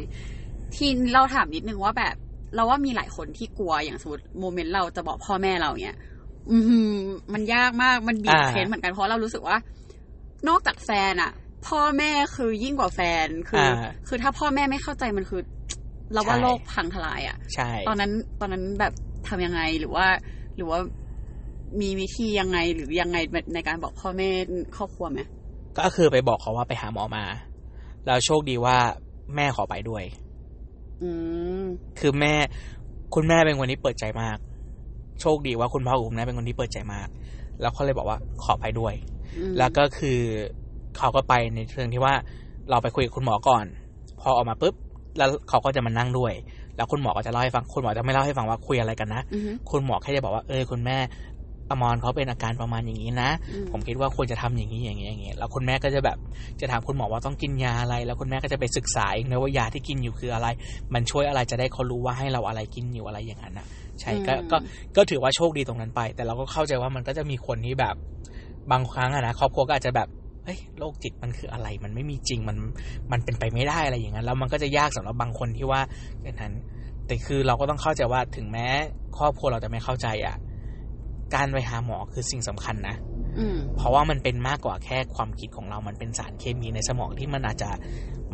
[0.74, 2.14] ที่เราถามนิดนึงว่าแบบ
[2.56, 5.96] เราว่ามีหลายคนที่กลัวอย่างสมมติโมเมนต์เราจะบอกพ่อแม่เราเนี่ย
[6.52, 6.92] อือหือ
[7.32, 9.56] มันยากมากมันบีบอ่าเค้นเหมือนกันเพราะเรารู้สึกว่า
[10.48, 11.32] นอกจากแฟนอะ
[11.66, 13.66] พ่อแม่คือยิ่งกว่าแฟนคืออา
[14.06, 15.40] คือถ้าพ่อแม่ไม่เข้าใจมันคือ
[16.14, 18.92] เราว่าใช่โลกพังทลายอะใช่ตอนนั้นตอนนั้นแบบ
[19.28, 20.06] ทำยังไงหรือว่า
[20.56, 20.78] หรือว่า
[21.80, 23.18] มีวิธียังไงหรือยังไง
[23.54, 24.30] ในการบอกพ่อแม่
[24.76, 25.20] ครอบครัวไหม
[25.78, 27.24] ก็คือไปบอกเขาว่าไปหาหมอมา
[28.06, 28.76] แล้วโชคดีว่า
[29.34, 30.04] แม่ขอไปด้วย
[31.00, 31.04] อื
[31.62, 31.66] ม
[31.98, 32.34] คือแม่
[33.14, 34.38] คุณแม่เป็นคนที่เปิดใจมาก
[35.20, 37.08] โชคดีว่าคุณพ่อกับคุณแม่เป็นคนที่เปิดใจมาก
[37.60, 39.15] แล้วเขาเลยบอกว่าขอไปด้วยอืม
[39.58, 40.20] แล้วก็คือ
[40.98, 42.14] เขาก็ไปในเชิงที่ว่า
[42.70, 43.64] เราไปคุยกับคุณหมอก่อน
[44.20, 44.74] พอออกมาปุ๊บ
[45.18, 46.32] แล้วเขาก็จะมานั่งด้วย
[46.76, 50.98] แล้วคุณหมอก็จะเล่าให้ฟัง คุณหมอจะไม่เล่าให้ฟังว่าคุยอะไรกันนะอือฮึคุณหมอแค่จะบอกว่าเออคุณแม่
[51.70, 56.18] อมรเขาเป็นอาการประมาณอย่างนี้นะอืมผมคิดว่าควรจะทำอย่างนี้อย่างนี้อย่างนี้ แล้วคุณแม่ก็จะแบบ
[56.60, 60.48] จะถามคุณหมอว่าต้องกินยาอะไร แล้วคุณแม่ก็จะไปศึกษาเองนะว่ายาที่กินอยู่คืออะไร
[60.94, 63.66] มันช่วยอะไรจะได้เขารู้ว่าให้เราอะไรกินอยู่อะไรอย่างนั้นนะ
[64.00, 64.56] ใช่ก็ก็
[64.96, 67.94] ก็ถือว่าโชคดีตรงนั้นไป แต่เราก็เข้าใจว่ามันก็จะมีคนที่แบบ
[68.72, 70.08] บางครั้งอะนะครอบครัวก็อาจจะแบบ
[70.44, 72.56] เฮ้ยโรคจิตมันคืออะไร มันไม่มีจริงมัน
[73.12, 75.80] มันเป็นไปไม่ได้อะไรอย่างนั้นแล้วมันก็จะยากสำหรับบางคนที่ว่า
[76.22, 76.52] อย่างนั้น
[77.06, 78.66] แต่คือเราก็ต้องเข้าใจว่าถึงแม้
[79.18, 80.36] ครอบครัวเราจะไม่เข้าใจอะ
[81.34, 82.96] การไปหาหมอคือสิ่งสำคัญนะ
[83.38, 87.70] อืมเพราะว่ามันเป็นมากกว่าแค่ความคิดของเรา มันเป็นสารเคมีในสมองที่มันอาจจะ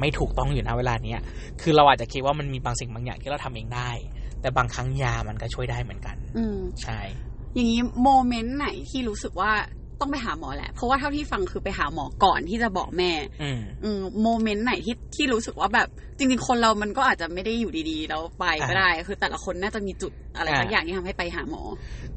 [0.01, 1.21] ไม่ถูกต้องอยู่นะเวลาเนี้ย
[1.61, 3.90] คือเราอาจจะคิดว่ามันมีบางสิ่งบางอย่างที่เราทำเองได้
[4.40, 7.01] แต่บางครั้งยามันก็ช่วยได้เหมือนกัน อืมใช่
[7.55, 9.53] อย่างนี้โมเมนต์ไหนที่รู้สึกว่า
[10.02, 13.10] ต้องไปหาหมอแหละ เพราะว่าเท่าที่ฟังคือไปหาหมอก่อนที่จะบอกแม่
[13.42, 15.88] อืมอืมโมเมนต์ไหนที่ที่รู้สึกว่าแบบ
[16.18, 21.62] จริง ๆ คนเรามันก็อาจจะไม่ได้อยู่ดีๆ แล้วไปก็อ่าได้ คือแต่ละคนน่าจะมีจุดอะไรอ่าสักอย่างที่ทำให้ไปหาหมอ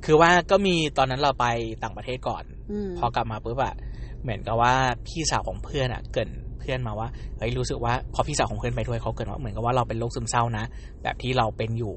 [0.05, 1.45] คือว่าก็มีตอนนั้นเราไป
[1.83, 3.73] ต่างประเทศก่อนอืมพอกลับมาปุ๊บอะ
[4.21, 4.73] เหมือนกับว่า
[5.07, 10.65] พี่สาวของเพื่อนอะเกรินเพื่อนมาว่าเฮ้ยรู้สึกว่าพอพี่สาวของเพื่อนไปด้วยเขาเกรินว่าเหมือนกับว่าเราเป็นโรคซึมเศร้านะ
[11.03, 11.93] แบบที่เราเป็นอยู่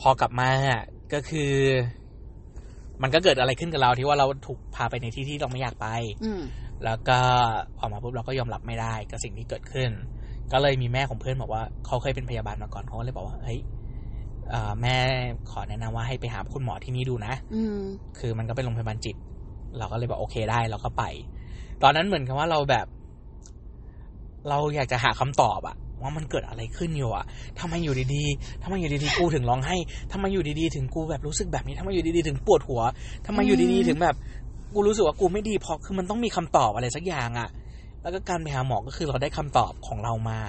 [0.00, 0.50] พอกลับมา
[1.12, 1.52] ก็คือ
[3.02, 5.86] มันก็เกิดอะไรขึ้นกับเราที่ว่าเราถูกพาไปในที่ที่เราไม่อยากไป
[6.24, 6.42] อืม
[6.84, 7.18] แล้วก็
[7.78, 9.90] ออกมาปุ๊บเราก็ยอมรับไม่ได้กับสิ่งที่เกิดขึ้น
[10.52, 13.60] ก็เลยมีแม่ของเพื่อนบอกว่าเขาเคยเป็นพยาบาลมาก่อนเขาก็เลยบอกว่าเฮ้ย
[14.50, 14.96] เอ่อแม่
[15.50, 17.80] ขอแนะนำว่าให้ไปหาคุณหมอที่นี่ดูนะอืม
[18.18, 19.16] คือมันก็เป็นโรงพยาบาลจิต
[19.78, 21.02] เราก็เลยบอกโอเคได้เราก็ไป
[21.82, 22.86] ตอนนั้นเหมือนกับว่าเราแบบ
[24.48, 27.24] เราอยากจะหาคำตอบอะ ว่ามันเกิดอะไรขึ้นอยู่อะ
[27.60, 29.76] ทำไมอยู่ดีๆทำไมอยู่ดีๆกูถึงร้องไห้
[30.12, 32.82] ทำไมอยู่ดีๆถึงกูแบบรู้สึกแบบนี้ทำไมอยู่ดีๆถึงปวดหัว
[33.26, 34.16] ทำไมอยู่ดีๆถึงแบบ
[34.74, 37.48] กูรู้สึกว่ากูไม่ดีพอคือมันต้องมีคำตอบอะไรสักอย่างอะ
[38.02, 40.40] แล้วก็การไปหาหมอก็คือเราได้คำตอบของเรามา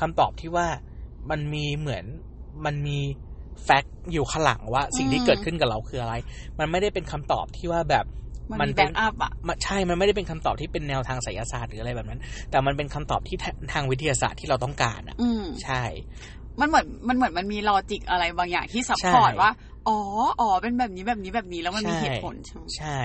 [0.00, 0.66] คำตอบที่ว่า
[1.30, 2.04] มันมีเหมือน
[2.64, 2.98] มันมี
[3.64, 6.14] แฟกต์อยู่ข้างหลังว่าสิ่งที่เกิดขึ้นกับเราคืออะไร
[6.58, 8.04] มันไม่ได้เป็นคำตอบที่ว่าแบบ
[8.50, 15.82] มันมี backup อะมันใช่ มันไม่ได้เป็นคำตอบที่เป็นแนวทางไสยศาสตร์หรืออะไรแบบนั้น แต่มันเป็นคำตอบที่ทาทางวิทยาศาสตร์ที่เราต้องการอะอืมใช่
[16.60, 19.50] มันเหมือนมันเหมือนมันมี logic อะไรบางอย่างที่ support ใช่ว่า
[19.88, 19.98] อ๋อ
[20.40, 22.98] อ๋อ เป็นแบบนี้แบบนี้แบบนี้แล้วมันมีใช่เหตุผลใช่ไหมใช่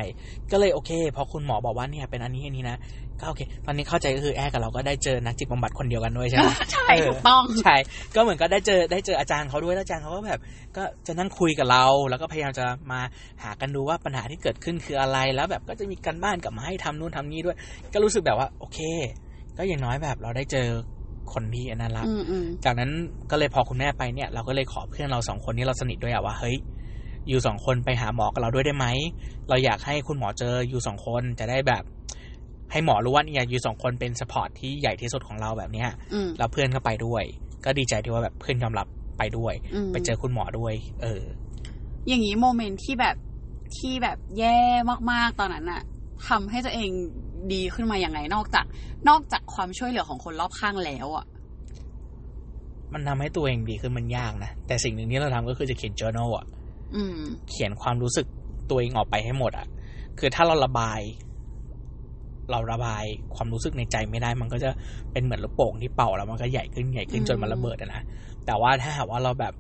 [0.51, 2.77] ก็เลยโอเค พอคุณหมอบอกว่าเนี่ยเป็นอันนี้อันนี้นะ
[3.19, 7.76] ก็โอเค ตอนนี้เข้าใจก็คือแอร์กับเราก็ได้เจอนักจิตบำบัดคนเดียวกันด้วยใช่ไหมใช่เออถูกต้องใช่
[8.15, 10.39] ก็เหมือนก็ได้เจอได้เจออาจารย์เขาด้วยแล้วอาจารย์เขาก็แบบ
[10.78, 12.99] ก็จะนั่งคุยกับเรา แล้วก็พยายามจะมา
[13.43, 17.58] หากันดูว่าปัญหาที่เกิดขึ้นคืออะไรแล้วแบบก็จะมีการบ้านกลับมาให้ทำนู่นทำนี่ด้วย
[17.93, 18.80] ก็รู้สึกแบบว่า โอเค
[19.58, 20.67] ก็อย่างน้อยแบบเราได้เจอ
[21.34, 22.91] คนที่อันนั้นละอืมอืมจากนั้น
[23.32, 26.58] ก็เลยพอคุณแม่ไปเนี่ย เราก็เลยขอเพื่อนเราสองคนที่เราสนิทด้วยอะว่าเฮ้ย
[27.28, 28.88] อยู่สองคนไปหาหมอกับเราด้วยได้ไหม
[29.49, 31.84] เราอยากให้คุณหมอเจออยู่สองคนจะได้แบบ
[32.71, 37.23] ให้หมอรู้ว่าเนี่ยอยู่สองคนเป็นสปอร์ตที่ใหญ่ที่สุดของเราแบบเนี้ยอืมแล้วเพื่อนก็ไปด้วย
[37.65, 41.21] ก็ดีใจที่ว่าแบบเพื่อนยอมรับไปด้วยอืมไปเจอคุณหมอด้วย เออ
[42.08, 43.15] อย่างนี้โมเมนต์ที่แบบ
[43.78, 44.58] ที่แบบแย่
[45.12, 45.82] มากๆตอนนั้นอะ
[46.28, 46.89] ทำให้ตัวเอง
[47.54, 48.65] ดีขึ้นมาอย่างไงนอกจาก
[49.10, 51.26] นอกจากความช่วยเหลือของคนรอบข้างแล้วอะ
[52.93, 56.45] มันทำให้ตัวเองดีขึ้นมันยากนะ แต่สิ่งหนึ่งที่เราทำก็คือจะเขียน journal อะ
[56.95, 58.28] อืมเขียนความรู้สึก
[58.69, 59.67] ตัวเองออกไปให้หมดอะ
[60.19, 60.99] คือถ้าเราระบาย
[62.51, 64.69] เราระบายความรู้สึกในใจไม่ได้ มันก็จะ
[65.12, 68.01] เป็นเหมือนลูกโป่งที่เป่าแล้วมันก็ใหญ่ขึ้นใหญ่ขึ้นอืมจนมันระเบิดอะนะ
[68.45, 69.53] แต่ว่าถ้าหากว่าเราแบบ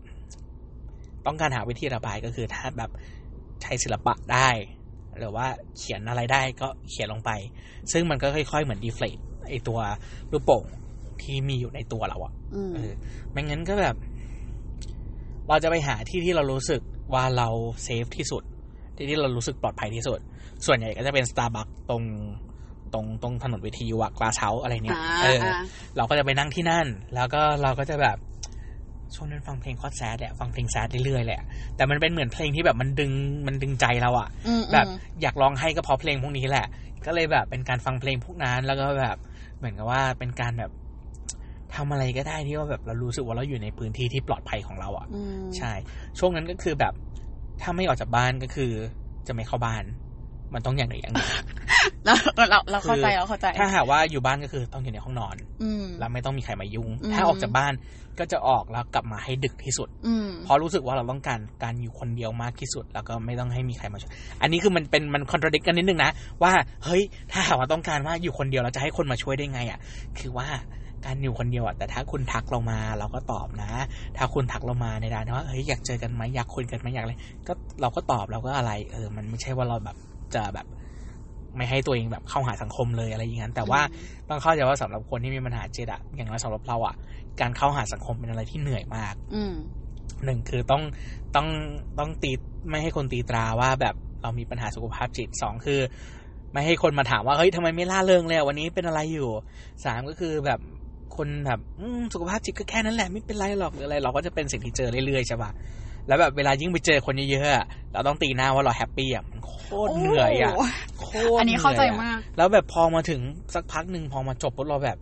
[1.25, 2.91] ต้องการหาวิธีระบายก็คือถ้าแบบ
[3.61, 4.49] ใช้ศิลปะได้
[5.17, 7.31] หรือว่าเขียนอะไรได้ก็เขียนลงไป
[7.91, 9.17] ซึ่งมันก็ค่อยๆเหมือน deflate
[9.49, 9.79] ไอ้ตัว
[10.31, 10.63] ลูกโป่ง
[11.21, 12.91] ที่มีอยู่ในตัวเราอะอืมเออ
[13.31, 13.95] ไม่งั้นก็แบบ
[15.47, 16.81] เราจะไปหาที่ที่เรารู้สึก
[17.13, 17.47] ว่าเรา
[17.83, 18.43] safe ที่สุด
[18.95, 20.19] ที่ที่เรารู้สึกปลอดภัยที่สุด
[20.65, 22.03] ส่วนใหญ่ก็จะเป็นสตาร์บัคตรง
[22.93, 25.55] ตรงตรงถนนวิทยุอะกลาเช้าอะไรเนี่ยอ่าเออออ่า
[25.97, 28.17] เราก็จะไปนั่งที่นั่น แล้วก็เราก็จะแบบ
[29.15, 31.41] ช่วงนั้นฟังเพลงคอดแซดแหละฟังเพลงแซดเรื่อยๆแหละ
[31.75, 33.11] แต่มันเป็นเหมือนเพลงที่แบบมันดึง
[33.47, 36.67] มันดึงใจเราอะอืมแบบอืมอยากร้องให้ก็เพราะเพลงพวกนี้แหละ
[37.05, 39.17] ก็เลยแบบเป็นการฟังเพลงพวกนั้นแล้วก็แบบ
[39.57, 40.71] เหมือนกับว่าเป็นการแบบ
[41.75, 45.71] ทำอะไรก็ได้ที่ว่าแบบเรารู้สึกว่าเราอยู่ในพื้นที่ที่ปลอดภัยของเราอะ่ะอืมใช่
[46.19, 46.93] ช่วงนั้นก็คือแบบ
[47.61, 48.71] ถ้าไม่ออกจากบ้านก็คือ
[49.27, 49.83] จะไม่เข้าบ้าน
[50.55, 51.29] มันต้องอย่างใดอย่างหนึ่ง
[52.05, 52.13] เรา
[52.49, 57.73] เราเราเข้าใจเราเข้าใจ ถ้าหากว่าอยู่บ้านก็คือต้องอยู่ในห้องนอนอืมแล้วไม่ต้องมีใครมายุ่งอืมถ้าออกจากบ้าน
[58.19, 64.11] ก็จะออกแล้วกลับมาให้ดึกที่สุดอืมเพราะรู้สึกว่าเราต้องการการอยู่คนเดียวมากที่สุด แล้วก็ไม่ต้องให้มีใครมาช่วย
[64.41, 66.11] อันนี้คือมันเป็นมันคอนทราดิกกันนิดนึงนะ
[66.43, 66.51] ว่า
[66.85, 69.79] เฮ้ยถ้าหากว่าต้องการว่าอยู่คนเดียวเราจะให้คนมาช่วยได้ไงอะ่ะ
[70.19, 70.47] คือว่า
[71.05, 73.71] การอยู่คนเดียวอะ่ะแต่ถ้าคุณทักเรามาเราก็ตอบนะ
[74.17, 77.13] ถ้าคุณทักเรามาในด้านว่าเฮ้ยอยากเจอกันไหมอยากคุยกันไหมอยากอะไร
[77.47, 79.97] ก็เราก็ตอบเราก็อะไร เออ มันไม่ใช่ว่าเราแบบ
[80.35, 80.67] จะแบบ
[81.57, 83.81] ไม่ให้ตัวเองแบบเข้าหาสังคมเลยอะไรอย่างนั้นแต่ว่า
[84.29, 86.95] ต้องเข้าใจว่าสำหรับคนที่มีปัญหาจิตอะอย่างน้อยสำหรับเราอะ
[87.41, 89.53] การเข้าหาสังคมเป็นอะไรที่เหนื่อยมาก อืม
[90.25, 90.83] หนึ่งคือต้อง
[91.35, 91.47] ต้อง
[91.99, 92.31] ต้องตี
[92.69, 95.79] ไม่ให้คนตีตราว่าแบบเรามีปัญหาสุขภาพจิตสองคือ
[96.51, 99.29] ไม่ให้คนมาถามว่าเฮ้ยทำไมไม่ล่าเริงเลยอะวันนี้เป็นอะไรอยู่
[99.85, 100.59] สามก็คือแบบ
[101.15, 105.51] คนแบบอืมสุขภาพจิตก็แค่นั้นแหละไม่เป็นไรหรอกหรืออะไร เราก็จะเป็นสิ่งที่เจอเรื่อยๆใช่ปะ
[106.07, 109.53] แล้วแบบเวลายิ่งไปเจอคนเยอะๆอะเราต้องตีหน้าว่าเราแฮปปี้อะมันโค
[109.87, 113.21] ตรเหนื่อยอะโโคตรอันนี้เข้าใจหอยอะมาก แล้วแบบพอมาถึง
[113.53, 114.97] สักพักหนึ่งพอมาจบปุ๊บเราแบบ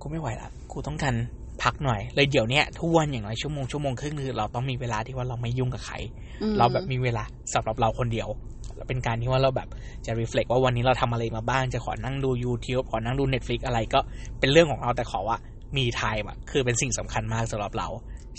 [0.00, 1.14] กูไม่ไหวละกูต้องการ
[1.62, 5.94] พักหน่อย เลยเดี๋ยวเนี้ยทุกวันอย่างน้อยชั่วโมงชั่วโมงครึ่งคือเราต้องมีเวลาที่ว่าเราไม่ยุ่งกับใคร
[6.42, 8.28] อืมเราแบบมีเวลาสำหรับเราคนเดียว
[8.76, 9.68] แล้วเป็นการที่ว่าเราแบบ
[10.06, 14.00] จะ reflect ว่าวันนี้เราทำอะไรมาบ้าง จะขอนั่งดู YouTube ขอนั่งดู Netflix อะไรก็
[14.40, 15.36] เป็นเรื่องของเราแต่ขอว่า
[15.76, 17.88] me time อะคือเป็นสิ่งสำคัญมากสำหรับเรา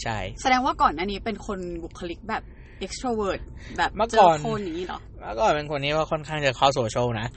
[0.04, 2.44] ใช่ แสดงว่าก่อนอันนี้เป็นคนบุคลิกแบบ
[2.86, 3.42] extrovert
[3.78, 7.28] แบบเมื่อก่อนเจอคนอย่างนี้เหรอแล้วก็เป็นคนที่ว่าค่อนข้างจะเข้าโซเชียลนะ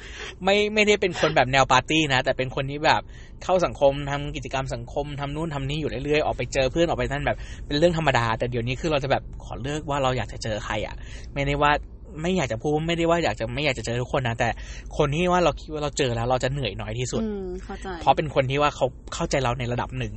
[0.44, 3.02] ไม่ไม่ได้เป็นคนแบบแนวปาร์ตี้นะ แต่เป็นคนที่แบบ
[3.44, 10.94] เข้าสังคมทำกิจกรรมสังคมทำนู่นทำนี่อยู่เรื่อยๆออกไปเจอเพื่อนออกไปนั่นแบบ เป็นเรื่องธรรมดา แต่เดี๋ยวนี้คือเราจะแบบขอเลือกว่าเราอยากจะเจอใครอะ
[11.34, 11.72] ไม่ได้ว่า
[12.22, 14.48] ไม่อยากจะพูดไม่ได้ว่าอยากจะไม่อยากจะเจอทุกคนนะแต่
[14.98, 20.14] คนที่ว่าเราคิดว่าเราเจอแล้ว เราจะเหนื่อยน้อยที่สุดอืมเข้าใจเพราะเป็นคนที่ว่าเขาเข้าใจเราในระดับหนึ่ง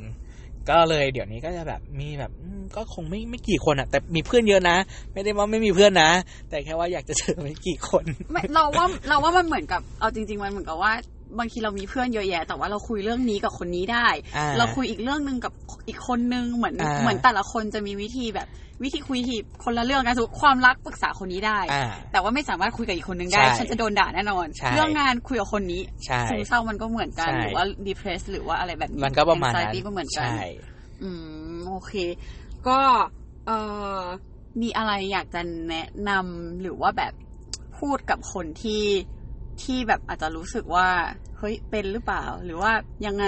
[0.69, 2.31] ก็เลยเดี๋ยวนี้ก็จะแบบมีแบบ
[2.75, 4.77] ก็คงไม่ไม่กี่คนอะแต่มีเพื่อนเยอะนะ
[5.13, 6.11] ไม่ได้ว่าไม่มีเพื่อนนะ
[6.49, 10.91] แต่แค่ว่าอยากจะเจอไม่กี่คนไม่เราว่าเราว่ามันเหมือนกับเอาจริง ๆ มันเหมือนกับว่า
[11.39, 15.53] บางทีเรามีเพื่อนเยอะแยะ แต่ว่าเราคุยเรื่องนี้กับคนนี้ได้อ่าเราคุยอีกเรื่องหนึ่งกับ
[15.87, 18.47] อีกคนนึงเหมือนอ่าเหมือนแต่ละคนจะมีวิธีแบบ
[18.83, 30.45] วิธีคุยที่คนละเรื่องกันสมมุติความรักปรึกษาคนนี้ได้อ่าแต่ว่าไม่สามารถคุยกับอีกคนนึงได้ใช่ฉันจะโดนด่าแน่นอนใช่เรื่องงานคุยกับคนนี้ใช่ซึมเศร้ามันก็เหมือนกันใช่หรือว่า depress หรือว่าอะไรแบบนี้มันก็ประมาณนั้น anxiety ก็เหมือนกันใช่
[31.03, 31.09] อื
[31.55, 31.93] มโอเค
[32.67, 32.79] ก็
[33.45, 33.57] เอ่
[33.99, 34.01] อ
[34.61, 37.13] มีอะไรอยากจะแนะนำหรือว่าแบบ
[37.79, 38.83] พูดกับคนที่
[39.61, 40.87] ที่แบบอาจจะรู้สึกว่า
[41.37, 42.71] เฮ้ยเป็นหรือเปล่า หรือว่า
[43.05, 43.25] ยังไง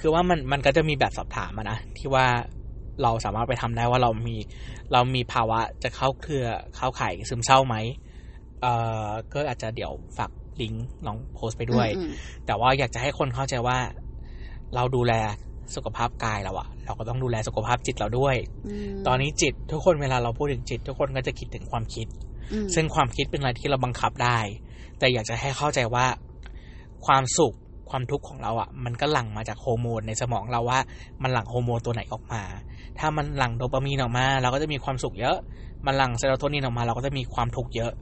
[0.00, 2.26] คือว่ามันมันก็จะมีแบบสอบถามอะนะที่ว่า
[3.02, 4.36] เราสามารถไปทำได้ว่าเรามี
[4.92, 7.76] เรามีภาวะจะเข้าเครือเข้าข่ายซึมเศร้าไหม
[8.60, 8.72] เอ่
[9.06, 12.12] อก็อาจจะเดี๋ยวฝากลิงก์ลองโพสต์ไปด้วยอืม
[12.46, 13.78] แต่ว่าอยากจะให้คนเข้าใจว่า
[14.74, 15.12] เราดูแล
[15.74, 18.36] สุขภาพกายเราอะเราก็ต้องดูแลสุขภาพจิตเราด้วย
[18.66, 22.06] อืมตอนนี้จิตทุกคนเวลาเราพูดถึงจิต ทุกคนก็จะคิดถึงความคิด
[22.52, 24.38] อืมซึ่งความคิดเป็นอะไรที่เราบังคับได้
[25.00, 26.06] แต่อยากจะให้เข้าใจว่า
[27.06, 27.54] ความสุข
[27.90, 30.78] ความทุกข์ของเราอะ่ะ มันก็หลั่งมาจากฮอร์โมนในสมองเราว่า
[31.22, 32.42] มันหลั่งฮอร์โมนตัวไหนออกมา
[32.98, 35.36] ถ้ามันหลั่งโดปามีนออกมา เราก็จะมีความสุขเยอะ
[35.86, 37.92] มันหลั่งเซโรโทนินออกมา เราก็จะมีความทุกข์เยอะ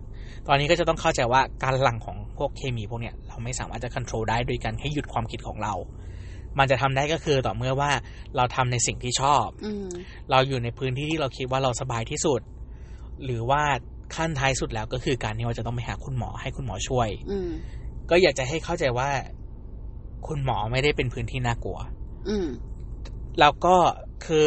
[0.48, 5.74] ตอนนี้ก็จะต้องเข้าใจว่าการหลั่งของพวกเคมีพวกเนี้ยเราไม่สามารถจะควบคุมได้โดยการให้หยุดความคิดของเรา
[6.58, 7.90] มันจะทำได้ก็คือต่อเมื่อว่า
[8.36, 9.88] เราทำในสิ่งที่ชอบอืม
[10.30, 12.40] เราอยู่ในพื้นที่ที่เราคิดว่าเราสบายที่สุด
[13.24, 13.62] หรือว่า
[14.14, 17.50] ขั้นท้ายสุดแล้วก็คือการที่เราจะต้องไปหาคุณหมอให้คุณหมอช่วย อืม
[18.10, 19.08] ก็อยากจะให้เข้าใจว่า
[20.26, 21.78] คุณหมอไม่ได้เป็นพื้นที่น่ากลัว
[22.28, 22.48] อืม
[23.40, 23.74] แล้วก็
[24.26, 24.46] คือ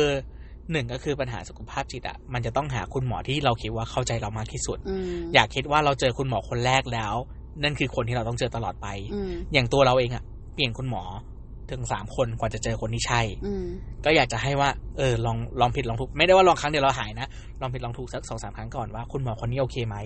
[0.71, 7.13] หนึ่งก็คือปัญหาสุขภาพจิตอะมันจะต้องหาคุณหมอที่เราคิดว่าเข้าใจเรามากที่สุดอืมอย่าคิดว่าเราเจอคุณหมอคนแรกแล้ว
[7.63, 11.03] นั่นคือคนที่เราต้องเจอตลอดไปอืมอย่างตัวเราเองอะเปลี่ยนคุณหมอ
[11.71, 13.65] ถึงสามคนกว่าจะเจอคนที่ใช่อืม
[14.05, 17.27] ก็อยากจะให้ว่า เออ ลองลองผิดลองถูกไม่ได้ว่าลองครั้งเดียวเราหายนะ
[17.61, 19.97] ลองผิดลองถูกสักสองสามครั้งก่อนว่าคุณหมอคนนี้โอเคไหม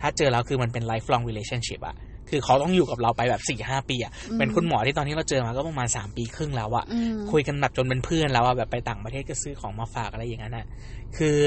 [0.00, 1.96] ถ้าเจอแล้วคือมันเป็น lifelong relationship อะ
[2.28, 10.66] คือเขาต้องอยู่กับเราไปแบบสี่ห้าปีอะอืมเป็นคุณหมอที่ตอนที่เราเจอมาก็ประมาณสามปีครึ่งแล้วอะอืมคุยกันแบบจนเป็นเพื่อนแล้วอะแบบไปต่างประเทศก็ซื้อของมาฝากอะไรอย่างนั้นอะ
[11.16, 11.38] คือ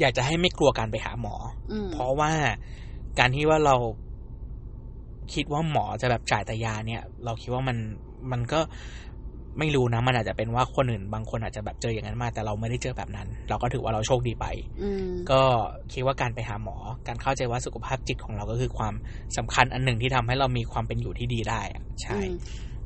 [0.00, 1.34] อยากจะให้ไม่กลัวการไปหาหมอ
[1.72, 2.32] อืมเพราะว่า
[3.18, 3.76] การที่ว่าเรา
[5.32, 7.76] คิดว่าหมอจะแบบจ่ายแต่ยาเนี่ย เราคิดว่ามัน
[8.30, 8.60] มันก็
[9.58, 14.46] ไม่รู้นะ มันอาจจะเป็นว่าคนอื่นบางคนอาจจะแบบเจออย่างนั้นมา แต่เราไม่ได้เจอแบบนั้น เราก็ถือว่าเราโชคดีไป
[14.82, 15.42] อืมก็
[15.92, 18.94] คิดว่าการไปหาหมอ การเข้าใจว่าสุขภาพจิตของเราก็คือความ
[19.36, 22.32] สำคัญอันหนึ่งที่ทำให้เรามีความเป็นอยู่ที่ดีได้อะใช่อืม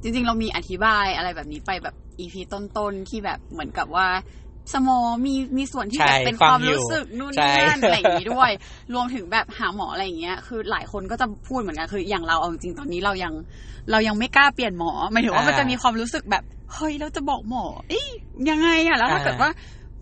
[0.02, 4.06] จริง ๆ เรามีอธิบายอะไรแบบนี้ไปแบบอีพีต้นๆที่แบบเหมือนกับว่า
[4.74, 8.50] สมองมีมีส่วนที่ใช่แบบเป็นฟัคงวามอยู่รู้สึกนู่นใช่นี่นั่นอะไรอย่างนี้ด้วย
[8.94, 13.34] รวมถึงแบบหาหมออะไรอย่างเงี้ย คือหลายคนก็จะพูดเหมือนกันคืออย่างเราเอาจริงๆตอนนี้เรายัง
[13.90, 16.42] เรายังไม่กล้าเปลี่ยนหมอหมายถึงว่ามันจะมีความรู้สึกแบบ
[16.74, 18.08] เฮ้ยเราจะบอกหมอเอ๊ย
[18.50, 19.50] ยังไงอะแล้วถ้าเกิดว่า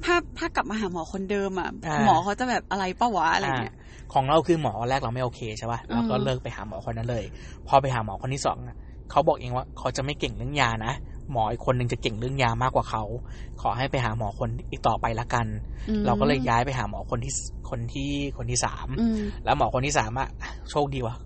[0.05, 7.24] ถ้าถ้ากลับมาหาหมอคนเดิมอะอ่าหมอเขาจะแบบอะไรปะวะอะไรเงี้ยอ่าของเราคือหมอแรกเราไม่โอเคใช่ป่ะเราก็อืมเลิกไปหาหมอคนนั้นเลย
[7.68, 8.76] พอไปหาหมอคนที่สองอะ
[9.11, 10.92] เขาบอกเองว่าเขาจะไม่เก่งเรื่องยานะ
[11.32, 13.02] หมออีกคนหนึ่งจะเก่งเรื่องยามากกว่าเขา
[13.60, 15.46] ขอให้ไปหาหมอคนอีกต่อไปละกัน
[15.88, 17.32] อืมเราก็เลยย้ายไปหาหมอคนที่
[17.70, 20.28] คนที่คนที่สามอืมแล้วหมอคนที่สามอะ
[20.70, 21.16] โชคดีว่ะ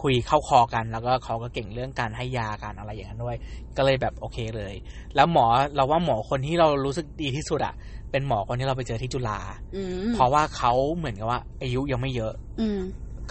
[0.00, 3.36] คุยเข้าคอกัน แล้วก็เขาก็เก่งเรื่องการให้ยาการอะไรอย่างนั้นด้วย
[3.76, 4.74] ก็เลยแบบโอเคเลย
[5.14, 5.46] แล้วหมอ
[5.76, 7.74] เราว่าหมอคนที่เรารู้สึกดีที่สุดอะ
[8.10, 9.38] เป็นหมอคนที่เราไปเจอที่จุฬา
[9.76, 12.80] อืมเพราะว่าเขาเหมือนกับว่า อายุยังไม่เยอะอืม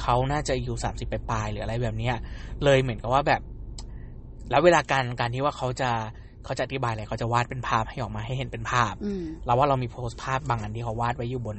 [0.01, 2.15] เขาน่าจะอายุสามสิบปลายๆหรืออะไรแบบเนี้ย
[2.63, 3.41] เลยเหมือนกับว่าแบบ
[4.49, 5.91] แล้วเวลาการการที่ว่าเขาจะ
[6.45, 11.57] เขาจะอธิบายอะไรเขาจะวาดเป็นภาพให้ออกมาให้เห็นเป็นภาพอืมเราว่าเรามีโพสต์ภาพบางอันที่เขาวาดไว้อยู่บน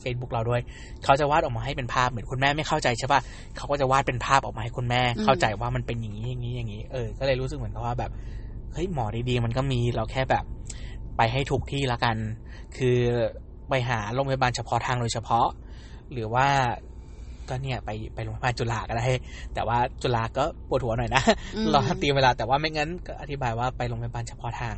[0.00, 0.60] เฟซบุ๊กเราด้วย
[1.04, 3.20] เขาจะวาดออกมาให้เป็นภาพเหมือนคุณแม่ไม่เข้าใจใช่ปะ
[3.56, 8.10] เขาก็จะวาดเป็นภาพออกมาให้คุณแม่อืมเข้าใจว่ามันเป็นอย่างนี้อย่างนี้อย่างนี้เออก็เลยรู้สึกเหมือนกับว่าแบบ
[8.72, 10.44] เฮ้ยหมอดีๆ มันก็มีเราแค่แบบ
[11.16, 12.16] ไปให้ถูกที่ละกัน
[12.76, 12.98] คือ
[13.68, 15.48] ไปหาโรงพยาบาลเฉพาะทางโดยเฉพาะ
[16.12, 16.46] หรือว่า
[17.48, 19.06] ก็เนี่ยไปไปโรงพยาบาลจุฬาก็ได้
[19.54, 21.22] แต่ว่าจุฬาก็ปวดหัวหน่อยนะ
[21.56, 24.76] อืมเราเตรียมเวลาแต่ว่าไม่งั้นก็อธิบายว่าไปโรงพยาบาลเฉพาะทาง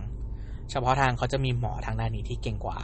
[0.70, 2.79] เฉพาะทางเขาจะมีหมอทางด้านนี้ที่เก่งกว่า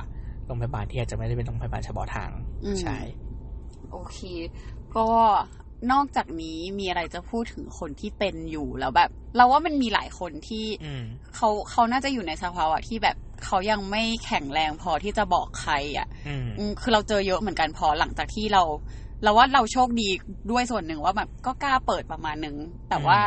[0.47, 2.31] โรงพยาบาลที่อาจจะไม่ได้เป็นโรงพยาบาลเฉพาะทาง
[2.65, 2.99] อืมใช่
[3.91, 4.19] โอเค
[4.97, 5.07] ก็
[5.93, 18.63] นอกจากนี้มีอะไรจะพูดถึงคนที่เป็นอยู่แล้วแบบ เราว่ามันมีหลายคนที่อืมเขาเขาน่าจะอยู่ในสภาวะที่แบบเขายังไม่แข็งแรงพอที่จะบอกใครอะอืมอืมคือเราเจอเยอะเหมือนกันพอหลังจากที่เรา
[19.23, 20.09] เราว่าเราโชคดี
[20.51, 22.57] ด้วยส่วนหนึ่งว่าแบบก็กล้าเปิดประมาณหนึ่ง
[22.89, 23.19] แต่ว่า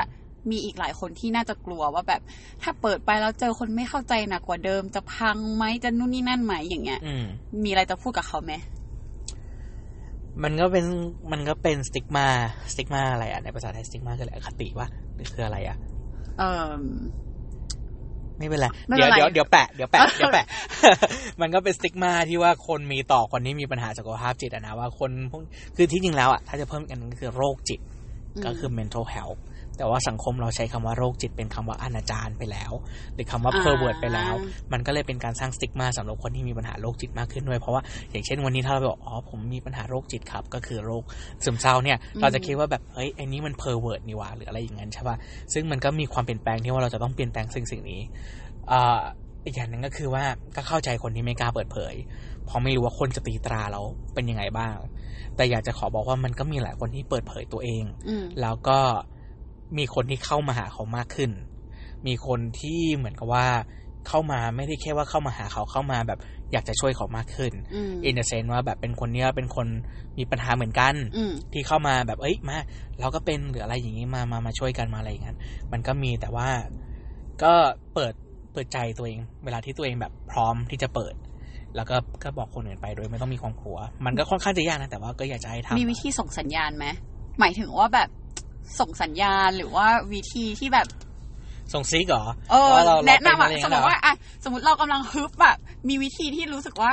[0.52, 2.22] มีอีกหลายคนที่น่าจะกลัวว่าแบบ
[2.62, 7.26] ถ้าเปิดไปแล้วเจอคนไม่เข้าใจหนักกว่าเดิมจะพังไหมจะนู่นนี่นั่นไหมอย่างเงี้ยอืม
[7.64, 8.54] มีอะไรจะพูดกับเขาไหม
[10.44, 10.86] มันก็เป็น
[11.32, 12.28] มันก็เป็นสติ๊กมา
[12.72, 15.78] สติ๊กมาอะไรอะในภาษาไทยสติ๊กมาคืออะไรอคติวะหรือคืออะไรอะ
[16.40, 16.72] เออ
[18.38, 20.46] ไม่เป็นไรไม่เป็เดี๋ยวนไรเดี๋ยวเดี๋ยวแปะเดี๋ยวแปะเดี๋ยวแปะ
[21.42, 25.42] มันก็เป็นสติ๊กมาที่ว่าคนมีต่อคนที่มีปัญหาสุขภาพจิตอะนะว่าคนพวก
[25.76, 27.80] คือที่จริงแล้วอะถ้าจะเพิ่มอีกอันนึงก็คือโรคจิต
[28.46, 29.40] ก็คือ mental health
[29.78, 32.72] แต่ว่าสังคมเราใช้คำว่าโรคจิตเป็นคำว่าอนาจารไปแล้ว
[33.14, 34.34] หรือคำว่าอ่า pervert ไปแล้ว
[34.74, 37.82] มันก็เลยเป็นการสร้างสติ๊กมาสำหรับคนที่มีปัญหาโรคจิตมากขึ้นด้วย เพราะว่า
[38.12, 41.04] อย่างเช่นวันนี้ถ้าเราบอกอ๋อผมมีปัญหาโรคจิตครับ ก็คือโรค
[41.44, 45.18] ซึมเศร้าเนี่ย เราจะคิดว่าแบบเฮ้ยไอ้นี้มัน pervert นี่หว่าหรืออะไรอย่างนั้นใช่ป่ะ
[45.54, 48.02] ซึ่งมันก็มีความเปลี่ยนแปลงที่ว่าเราจะต้องเปลี่ยนแปลงสิ่งสิ่งนี้
[48.72, 49.02] อ่า
[49.46, 50.24] อีกอย่างหนึ่งก็คือว่า
[50.56, 51.96] ก็เข้าใจคนที่ไม่กล้าเปิดเผย
[52.46, 53.82] เพราะไม่รู้ว่าคนจะตีตราเรา
[54.14, 54.76] เป็นยังไงบ้าง
[55.36, 58.80] แต่อยากจะขอบอกว่ามันก็มีหลายคนที่เปิดเผยตัวเองอืมแล้วก็
[59.78, 61.32] มีคนที่เข้ามาหาเขามากขึ้น
[62.08, 63.48] มีคนที่เหมือนกับว่า
[64.08, 66.20] เข้ามาไม่ได้แค่ว่าเข้ามาหาเขาเข้ามาแบบ
[66.52, 69.68] อยากจะช่วยเขามากขึ้นอืมอินเดเซนว่าแบบเป็นคนเนี้ยเป็นคน
[70.18, 72.58] มีปัญหาเหมือนกันอืมที่เข้ามาแบบเอ้ยมา
[73.00, 75.38] เราก็เป็นหรืออะไรอย่างนี้มามามาช่วยกันมาอะไรอย่างนั้น
[75.72, 76.50] มันก็มีแต่ว่า
[77.44, 77.54] ก็
[77.94, 78.14] เปิด
[78.54, 81.16] เปิดใจตัวเอง เวลาที่ตัวเองแบบพร้อมที่จะเปิด
[81.76, 86.86] แล้วก็ก็บอกคนอื่นไปโดยไม่ต้องมีความกลัว มันก็ค่อนข้างจะยากนะแต่ว่าก็อยากจะให้ทำมีวิธีส่งสัญญาณไหม
[87.40, 88.10] หมายถึงว่าแบบ
[88.80, 90.88] ส่งสัญญาณหรือว่าวิธีที่แบบ
[91.74, 95.58] ส่งซิกเหรอเออว่าเราแนะนำอะเราเป็สมมติว่าอะสมมติเรากำลังฮึบแบบ
[95.90, 96.92] มีวิธีที่รู้สึกว่า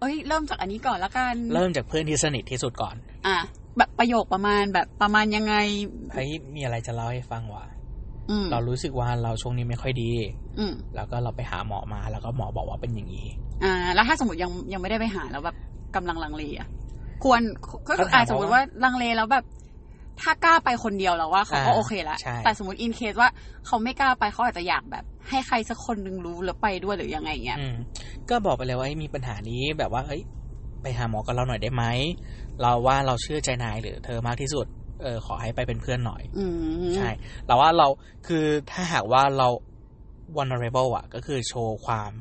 [0.00, 2.96] เอ้ย เริ่มจากอันนี้ก่อนละกันเริ่มจากเพื่อนที่สนิทที่สุดก่อน
[3.26, 3.36] อะ
[3.76, 5.54] แบบประโยคประมาณแบบประมาณยังไง
[6.12, 7.66] เฮ้ยมีอะไรจะเล่าให้ฟังว่ะ
[8.30, 10.10] อืมเรารู้สึกว่าเราช่วงนี้ไม่ค่อยดี
[10.58, 13.26] อืมแล้วก็เราไปหาหมอมา แล้วก็หมอบอกว่าเป็นอย่างนี้
[13.64, 15.56] อ่า แล้วถ้าสมมติยังยังไม่ได้ไปหาแล้วแบบ
[15.96, 16.68] กำลังลังเลอะ
[17.24, 17.40] ควร
[17.88, 19.44] ก็คือก็ถามอะสมมติว่าลังเลแล้วแบบ
[20.22, 23.28] ถ้ากล้าไปคนเดียวแล้วว่าเขาก็อ่าโอเคละใช่แต่สมมติอินเคสว่า
[23.66, 27.76] เขาไม่กล้าไปเขาอาจจะอยากแบบ ให้ใครสักคนหนึ่งรู้แล้วไปด้วยหรือยังไงเงี้ยอืม
[28.30, 30.22] ก็บอกไปเลยว่าเฮ้ยมีปัญหานี้แบบว่าเฮ้ย
[30.82, 31.84] ไปหาหมอกับเราหน่อยได้ไหม
[32.60, 34.66] เราว่าเราเชื่อใจนายหรือเธอมากที่สุด
[35.02, 36.44] เออขอให้ไปเป็นเพื่อนหน่อยอื
[36.86, 37.10] มใช่
[37.46, 37.86] แต่ว่าเรา
[38.26, 39.48] คือถ้าหากว่าเรา
[40.36, 42.12] vulnerable อะ ก็คือโชว์ความ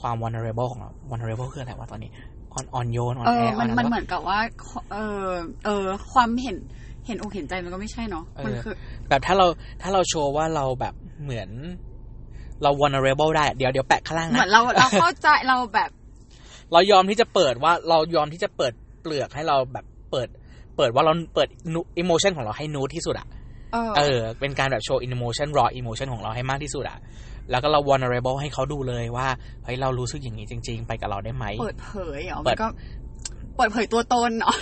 [0.00, 2.10] ความ vulnerable ของเรา vulnerable คืออะไรวะตอนนี้
[2.52, 4.40] อ่อนอ่อนโยนอ่อนเอแออมันอ่มันแเหมือนกับว่า
[4.92, 5.28] เออ
[5.64, 6.56] เออ ความเห็น
[7.06, 8.74] เห็นอกเห็นใจมันก็ไม่ใช่เนาะมันคือ
[9.08, 9.46] แบบถ้าเรา
[9.82, 11.50] ถ้าเราโชว์ว่าเราแบบเหมือน
[12.62, 15.90] เรา vulnerable ได้ เดี๋ยวเดี๋ยวแปะข้างล่างเหมือนนะเราเราเข้าใจเราแบบ
[16.72, 20.28] เรายอมที่จะเปิดว่าเรายอมที่จะเปิดเปลือกให้เราแบบเปิด
[20.76, 21.48] เปิดว่าเราเปิด
[22.02, 23.28] emotion ของเราให้นูดที่สุดอะ
[23.72, 26.98] เออเออ เป็นการแบบโชว์ emotion raw emotion ของเราให้มากที่สุดอะ
[27.50, 29.28] แล้วก็เรา vulnerable ให้เขาดูเลยว่า
[29.64, 32.68] เฮ้ยเรารู้สึกอย่างนี้จริง ๆ ไปกับเราได้ไหมเปิดเผยเหรอเปิมัดนก็
[33.56, 34.56] เปิดเผยตัวตนเนาะ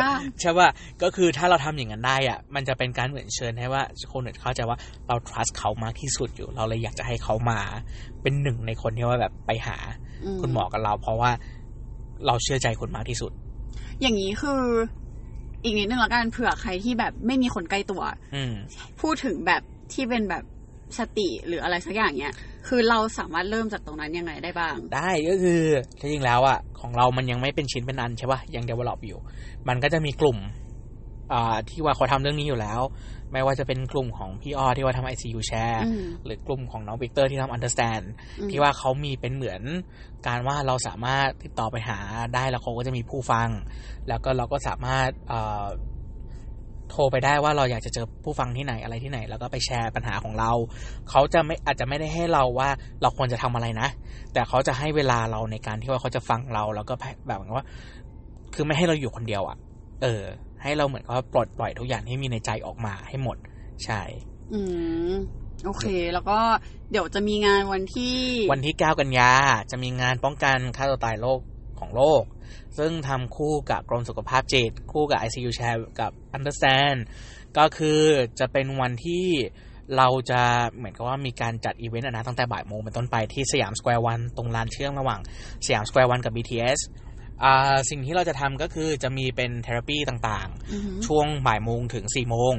[0.00, 0.68] ยากใช่ว่า
[1.02, 3.82] ก็คือถ้าเราทำอย่างนั้นได้อะมันจะเป็นการเหมือนเชิญให้ว่า
[4.12, 4.78] คนอื่นเข้าใจว่า
[5.08, 7.60] เรา trust เขามากที่สุดอยู่ เราเลยอยากจะให้เขามา
[8.22, 9.76] เป็นหนึ่งในคนที่ว่าแบบไปหา
[10.24, 11.30] อืมคุณหมอกับเรา เพราะว่า
[12.26, 13.32] เราเชื่อใจคุณมากที่สุด
[14.00, 14.62] อย่างนี้คือ
[15.64, 18.02] อีกนิดนึงละกันเผื่อใครที่แบบไม่มีคนใกล้ตัว
[18.34, 18.54] อืม
[19.00, 20.44] พูดถึงแบบที่เป็นแบบ
[20.98, 22.34] สติหรืออะไรสักอย่างเนี้ย
[22.68, 25.62] คือเราสามารถเริ่มจากตรงนั้นยังไงได้บ้าง ได้ก็คือ
[26.00, 29.18] ที่จริงแล้วอะของเรามันยังไม่เป็นชิ้นเป็นอันใช่ป่ะยัง develop อยู่
[29.68, 30.38] มันก็จะมีกลุ่ม
[31.32, 32.80] อ่าที่ว่าเขาทำเรื่องนี้อยู่แล้ว
[33.32, 38.04] ไม่ว่าจะเป็นกลุ่มของพี่อ้อที่ว่าทำ ICU share อืมหรือกลุ่มของน้องวิกเตอร์ที่ทำ understand
[38.38, 39.62] อืมที่ว่าเขามีเป็นเหมือน
[40.26, 41.98] การว่าเราสามารถติดต่อไปหา
[42.34, 43.48] ได้แล้วเขาก็จะมีผู้ฟัง
[44.08, 45.64] แล้วก็เราก็สามารถเอ่อ
[46.90, 50.52] โทรไปได้ว่าเราอยากจะเจอผู้ฟังที่ไหนอะไรที่ไหน แล้วก็ไปแชร์ปัญหาของเรา
[51.10, 52.68] เขาจะไม่อาจจะไม่ได้ให้เราว่า
[53.02, 53.88] เราควรจะทำอะไรนะ
[54.32, 56.94] แต่เขาจะให้เวลาเราในการที่ว่าเขาจะฟังเรา แล้วก็
[57.26, 57.66] แบบเหมือนว่า
[58.54, 59.56] คือไม่ให้เราอยู่คนเดียวอะ่ะ
[60.02, 60.22] เออ
[60.62, 63.36] ให้เราเหมือนกับว่าปลดปล่อยทุกอย่างที่มีในใจออกมาให้หมด
[63.84, 64.00] ใช่
[64.52, 64.60] อื
[65.10, 65.12] ม
[65.64, 66.38] โอเค แล้วก็
[66.90, 68.18] เดี๋ยวจะมีงานวันที่
[68.52, 69.30] วันที่9กันยา
[69.70, 71.40] จะมีงานป้องกันฆ่าตัวตายโลก
[71.80, 72.22] ของโลก
[72.78, 76.98] ซึ่งทำคู่กับกรมสุขภาพจิต คู่กับ ICU Share กับ Understand
[77.58, 78.00] ก็คือ
[78.38, 79.26] จะเป็นวันที่
[79.96, 80.42] เราจะ
[80.76, 85.20] เหมือนกับว่ามีการจัดอีเวนต์อะนะตั้งแต่บ่ายโมงเป็นต้นไปที่สยามสแควร์วันตรงลานเชื่อมระหว่าง
[85.66, 86.80] สยามสแควร์วันกับ BTS
[87.44, 92.54] อ่าสิ่งที่เราจะทำก็คือจะมีเป็น therapy ต่างๆอือหือช่วงบ่ายโมงถึงสี่โมง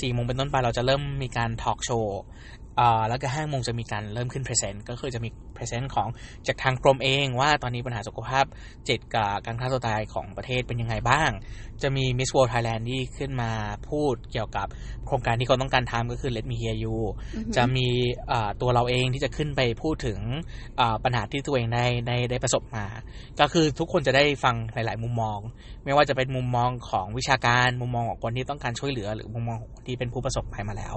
[0.00, 2.59] สี่โมงเป็นต้นไปเราจะเริ่มมีการทอล์กโชว์อ่า
[3.08, 6.08] แล้วก็ห้าโมงจะมีการเริ่มขึ้น present ก็คือจะมี present ของ
[6.46, 8.44] จากทางกรมเองว่าตอนนี้ปัญหาสุขภาพ
[8.88, 11.30] จิตกับการฆ่าตัวตายของประเทศเป็นยังไงบ้าง
[11.82, 13.50] จะมี Miss World Thailand ที่ขึ้นมา
[13.88, 14.66] พูดเกี่ยวกับ
[15.06, 16.96] โครงการที่เขาต้องการทำก็คือ Let Me Hear You
[17.34, 17.88] อือหือจะมี
[18.32, 20.18] อ่าตัวเราเองที่จะขึ้นไปพูดถึง
[20.80, 22.86] อ่าปัญหาที่ตัวเองได้ได้ได้ประสบมา
[23.40, 25.38] ก็คือทุกคนจะได้ฟังหลาย ๆ มุมมอง
[25.84, 30.94] ไม่ว่าจะเป็นมุมมองของวิชาการมุมมองของคนที่ต้องการช่วยเหลือ หรือมุมมองของคนที่เป็นผู้ประสบภัยมาแล้ว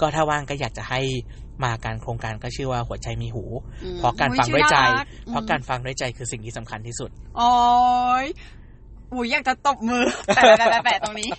[0.00, 1.00] ก็ถ้าว่างก็อยากจะให้
[1.62, 3.44] มาการโครงการก็ชื่อว่าหัวใจมีหู
[3.84, 7.52] อืมเพราะการฟังด้วยใจอุ๊ยชื่อน่ารักเพราะการฟังด้วยใจคือสิ่งที่สำคัญที่สุดโอ้
[8.24, 8.26] ย
[9.12, 11.30] อุ้ยอยากจะตบมือแปะแปะแปะแปะตรงนี้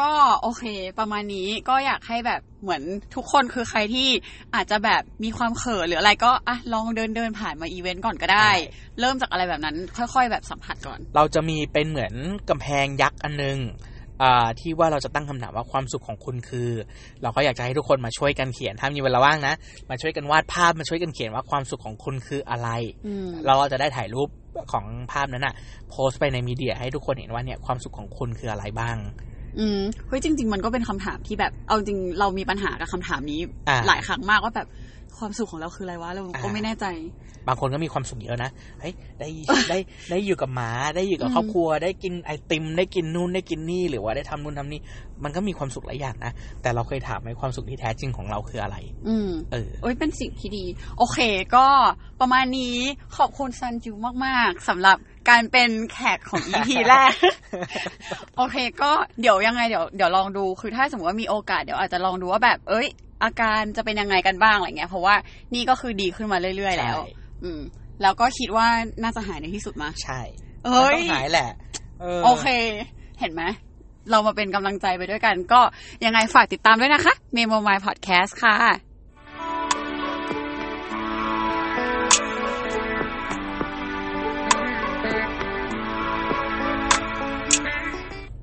[0.00, 0.12] ก็
[0.42, 0.64] โอเค
[0.98, 2.82] ประมาณนี้ก็อยากให้แบบเหมือน
[3.14, 4.08] ทุกคนคือใครที่
[4.54, 8.56] อาจจะแบบมีความเขินหรืออะไรก็อะลองเดินเดินผ่านมาอีเวนต์ก่อนก็ได้ใช่
[9.00, 12.14] เริ่มจากอะไรแบบนั้น ค่อย ๆ แบบสัมผัสก่อน เราจะมีเป็นเหมือน
[12.50, 13.95] กำแพงยักษ์อันนึงอ่า
[14.60, 16.70] ที่ว่าเราจะตั้งคำถามว่าความสุขของคุณคือ
[17.22, 19.54] เราก็อยากจะให้ทุกคนมาช่วยกันเขียนถ้ามีเวลาว่างนะ
[19.90, 22.68] มาช่วยกันวาดภาพมาช่วยกันเขียนว่าความสุขของคุณคืออะไร
[23.06, 24.28] อืมเราก็จะได้ถ่ายรูป
[24.72, 25.54] ของภาพนั้นอะ
[25.90, 28.96] โพสต์ไปในมีเดียให้ทุกคนเห็นว่าเนี่ยความสุขของคุณคืออะไรบ้าง
[29.58, 34.68] อืมเฮ้ยจริง ๆ มันก็เป็นคำถามที่แบบเอาจริงเรามีปัญหากับคำถามนี้อ่าหลายครั้งมากว่าแบบ
[35.18, 36.86] ความสุขของเราคืออะไรวะเราก็อ่าไม่แน่ใจ
[37.48, 38.50] บางคนก็มีความสุขเยอะนะ
[38.80, 39.28] เฮ้ยได้
[39.70, 39.78] ได้
[40.10, 44.80] ได้อยู่กับหมาได้อยู่กับอืมครอบครัว ได้กินไอติม ได้กินนู่นได้กินนี่หรือว่าได้ทำนู่นทำนี่
[45.24, 48.76] มันก็มีความสุขหลายอย่างนะแต่เราเคยถามไหมความสุขที่แท้จริงของเราคืออะไร
[49.08, 50.64] อืมเออโอ้ยเป็นสิ่งที่ดี
[50.98, 51.18] โอเค
[51.56, 51.66] ก็
[52.20, 52.76] ประมาณนี้
[53.16, 54.96] ขอบคุณซันจิวมาก ๆสำหรับ
[55.30, 57.14] การเป็นแขกของ EP แรก
[58.36, 58.90] โอเค ก็
[59.20, 62.88] เดี๋ยวยังไงเดี๋ยวเดี๋ยวลองดู คือถ้าสมมติว่ามีโอกาสเดี๋ยวอาจจะลองดูว่าแบบ เอ้ย
[63.22, 65.14] อาการจะเป็นยังไงกันบ้างอะไรเงี้ย เพราะว่า
[65.54, 67.14] นี่ก็คือดีขึ้นมาเรื่อยๆแล้วใช่
[67.44, 67.60] อืม
[68.02, 68.66] แล้วก็คิดว่า
[69.02, 70.20] น่าจะหายในที่สุดมาใช่
[70.64, 71.50] เอ้ยมันต้องหายแหละ
[72.24, 72.46] โอเค
[73.20, 73.42] เห็นไหม
[74.10, 75.60] เรามาเป็นกำลังใจไปด้วยกัน ก็
[76.04, 78.85] ยังไงฝากติดตามด้วยนะคะ Memo My Podcast ค่ะ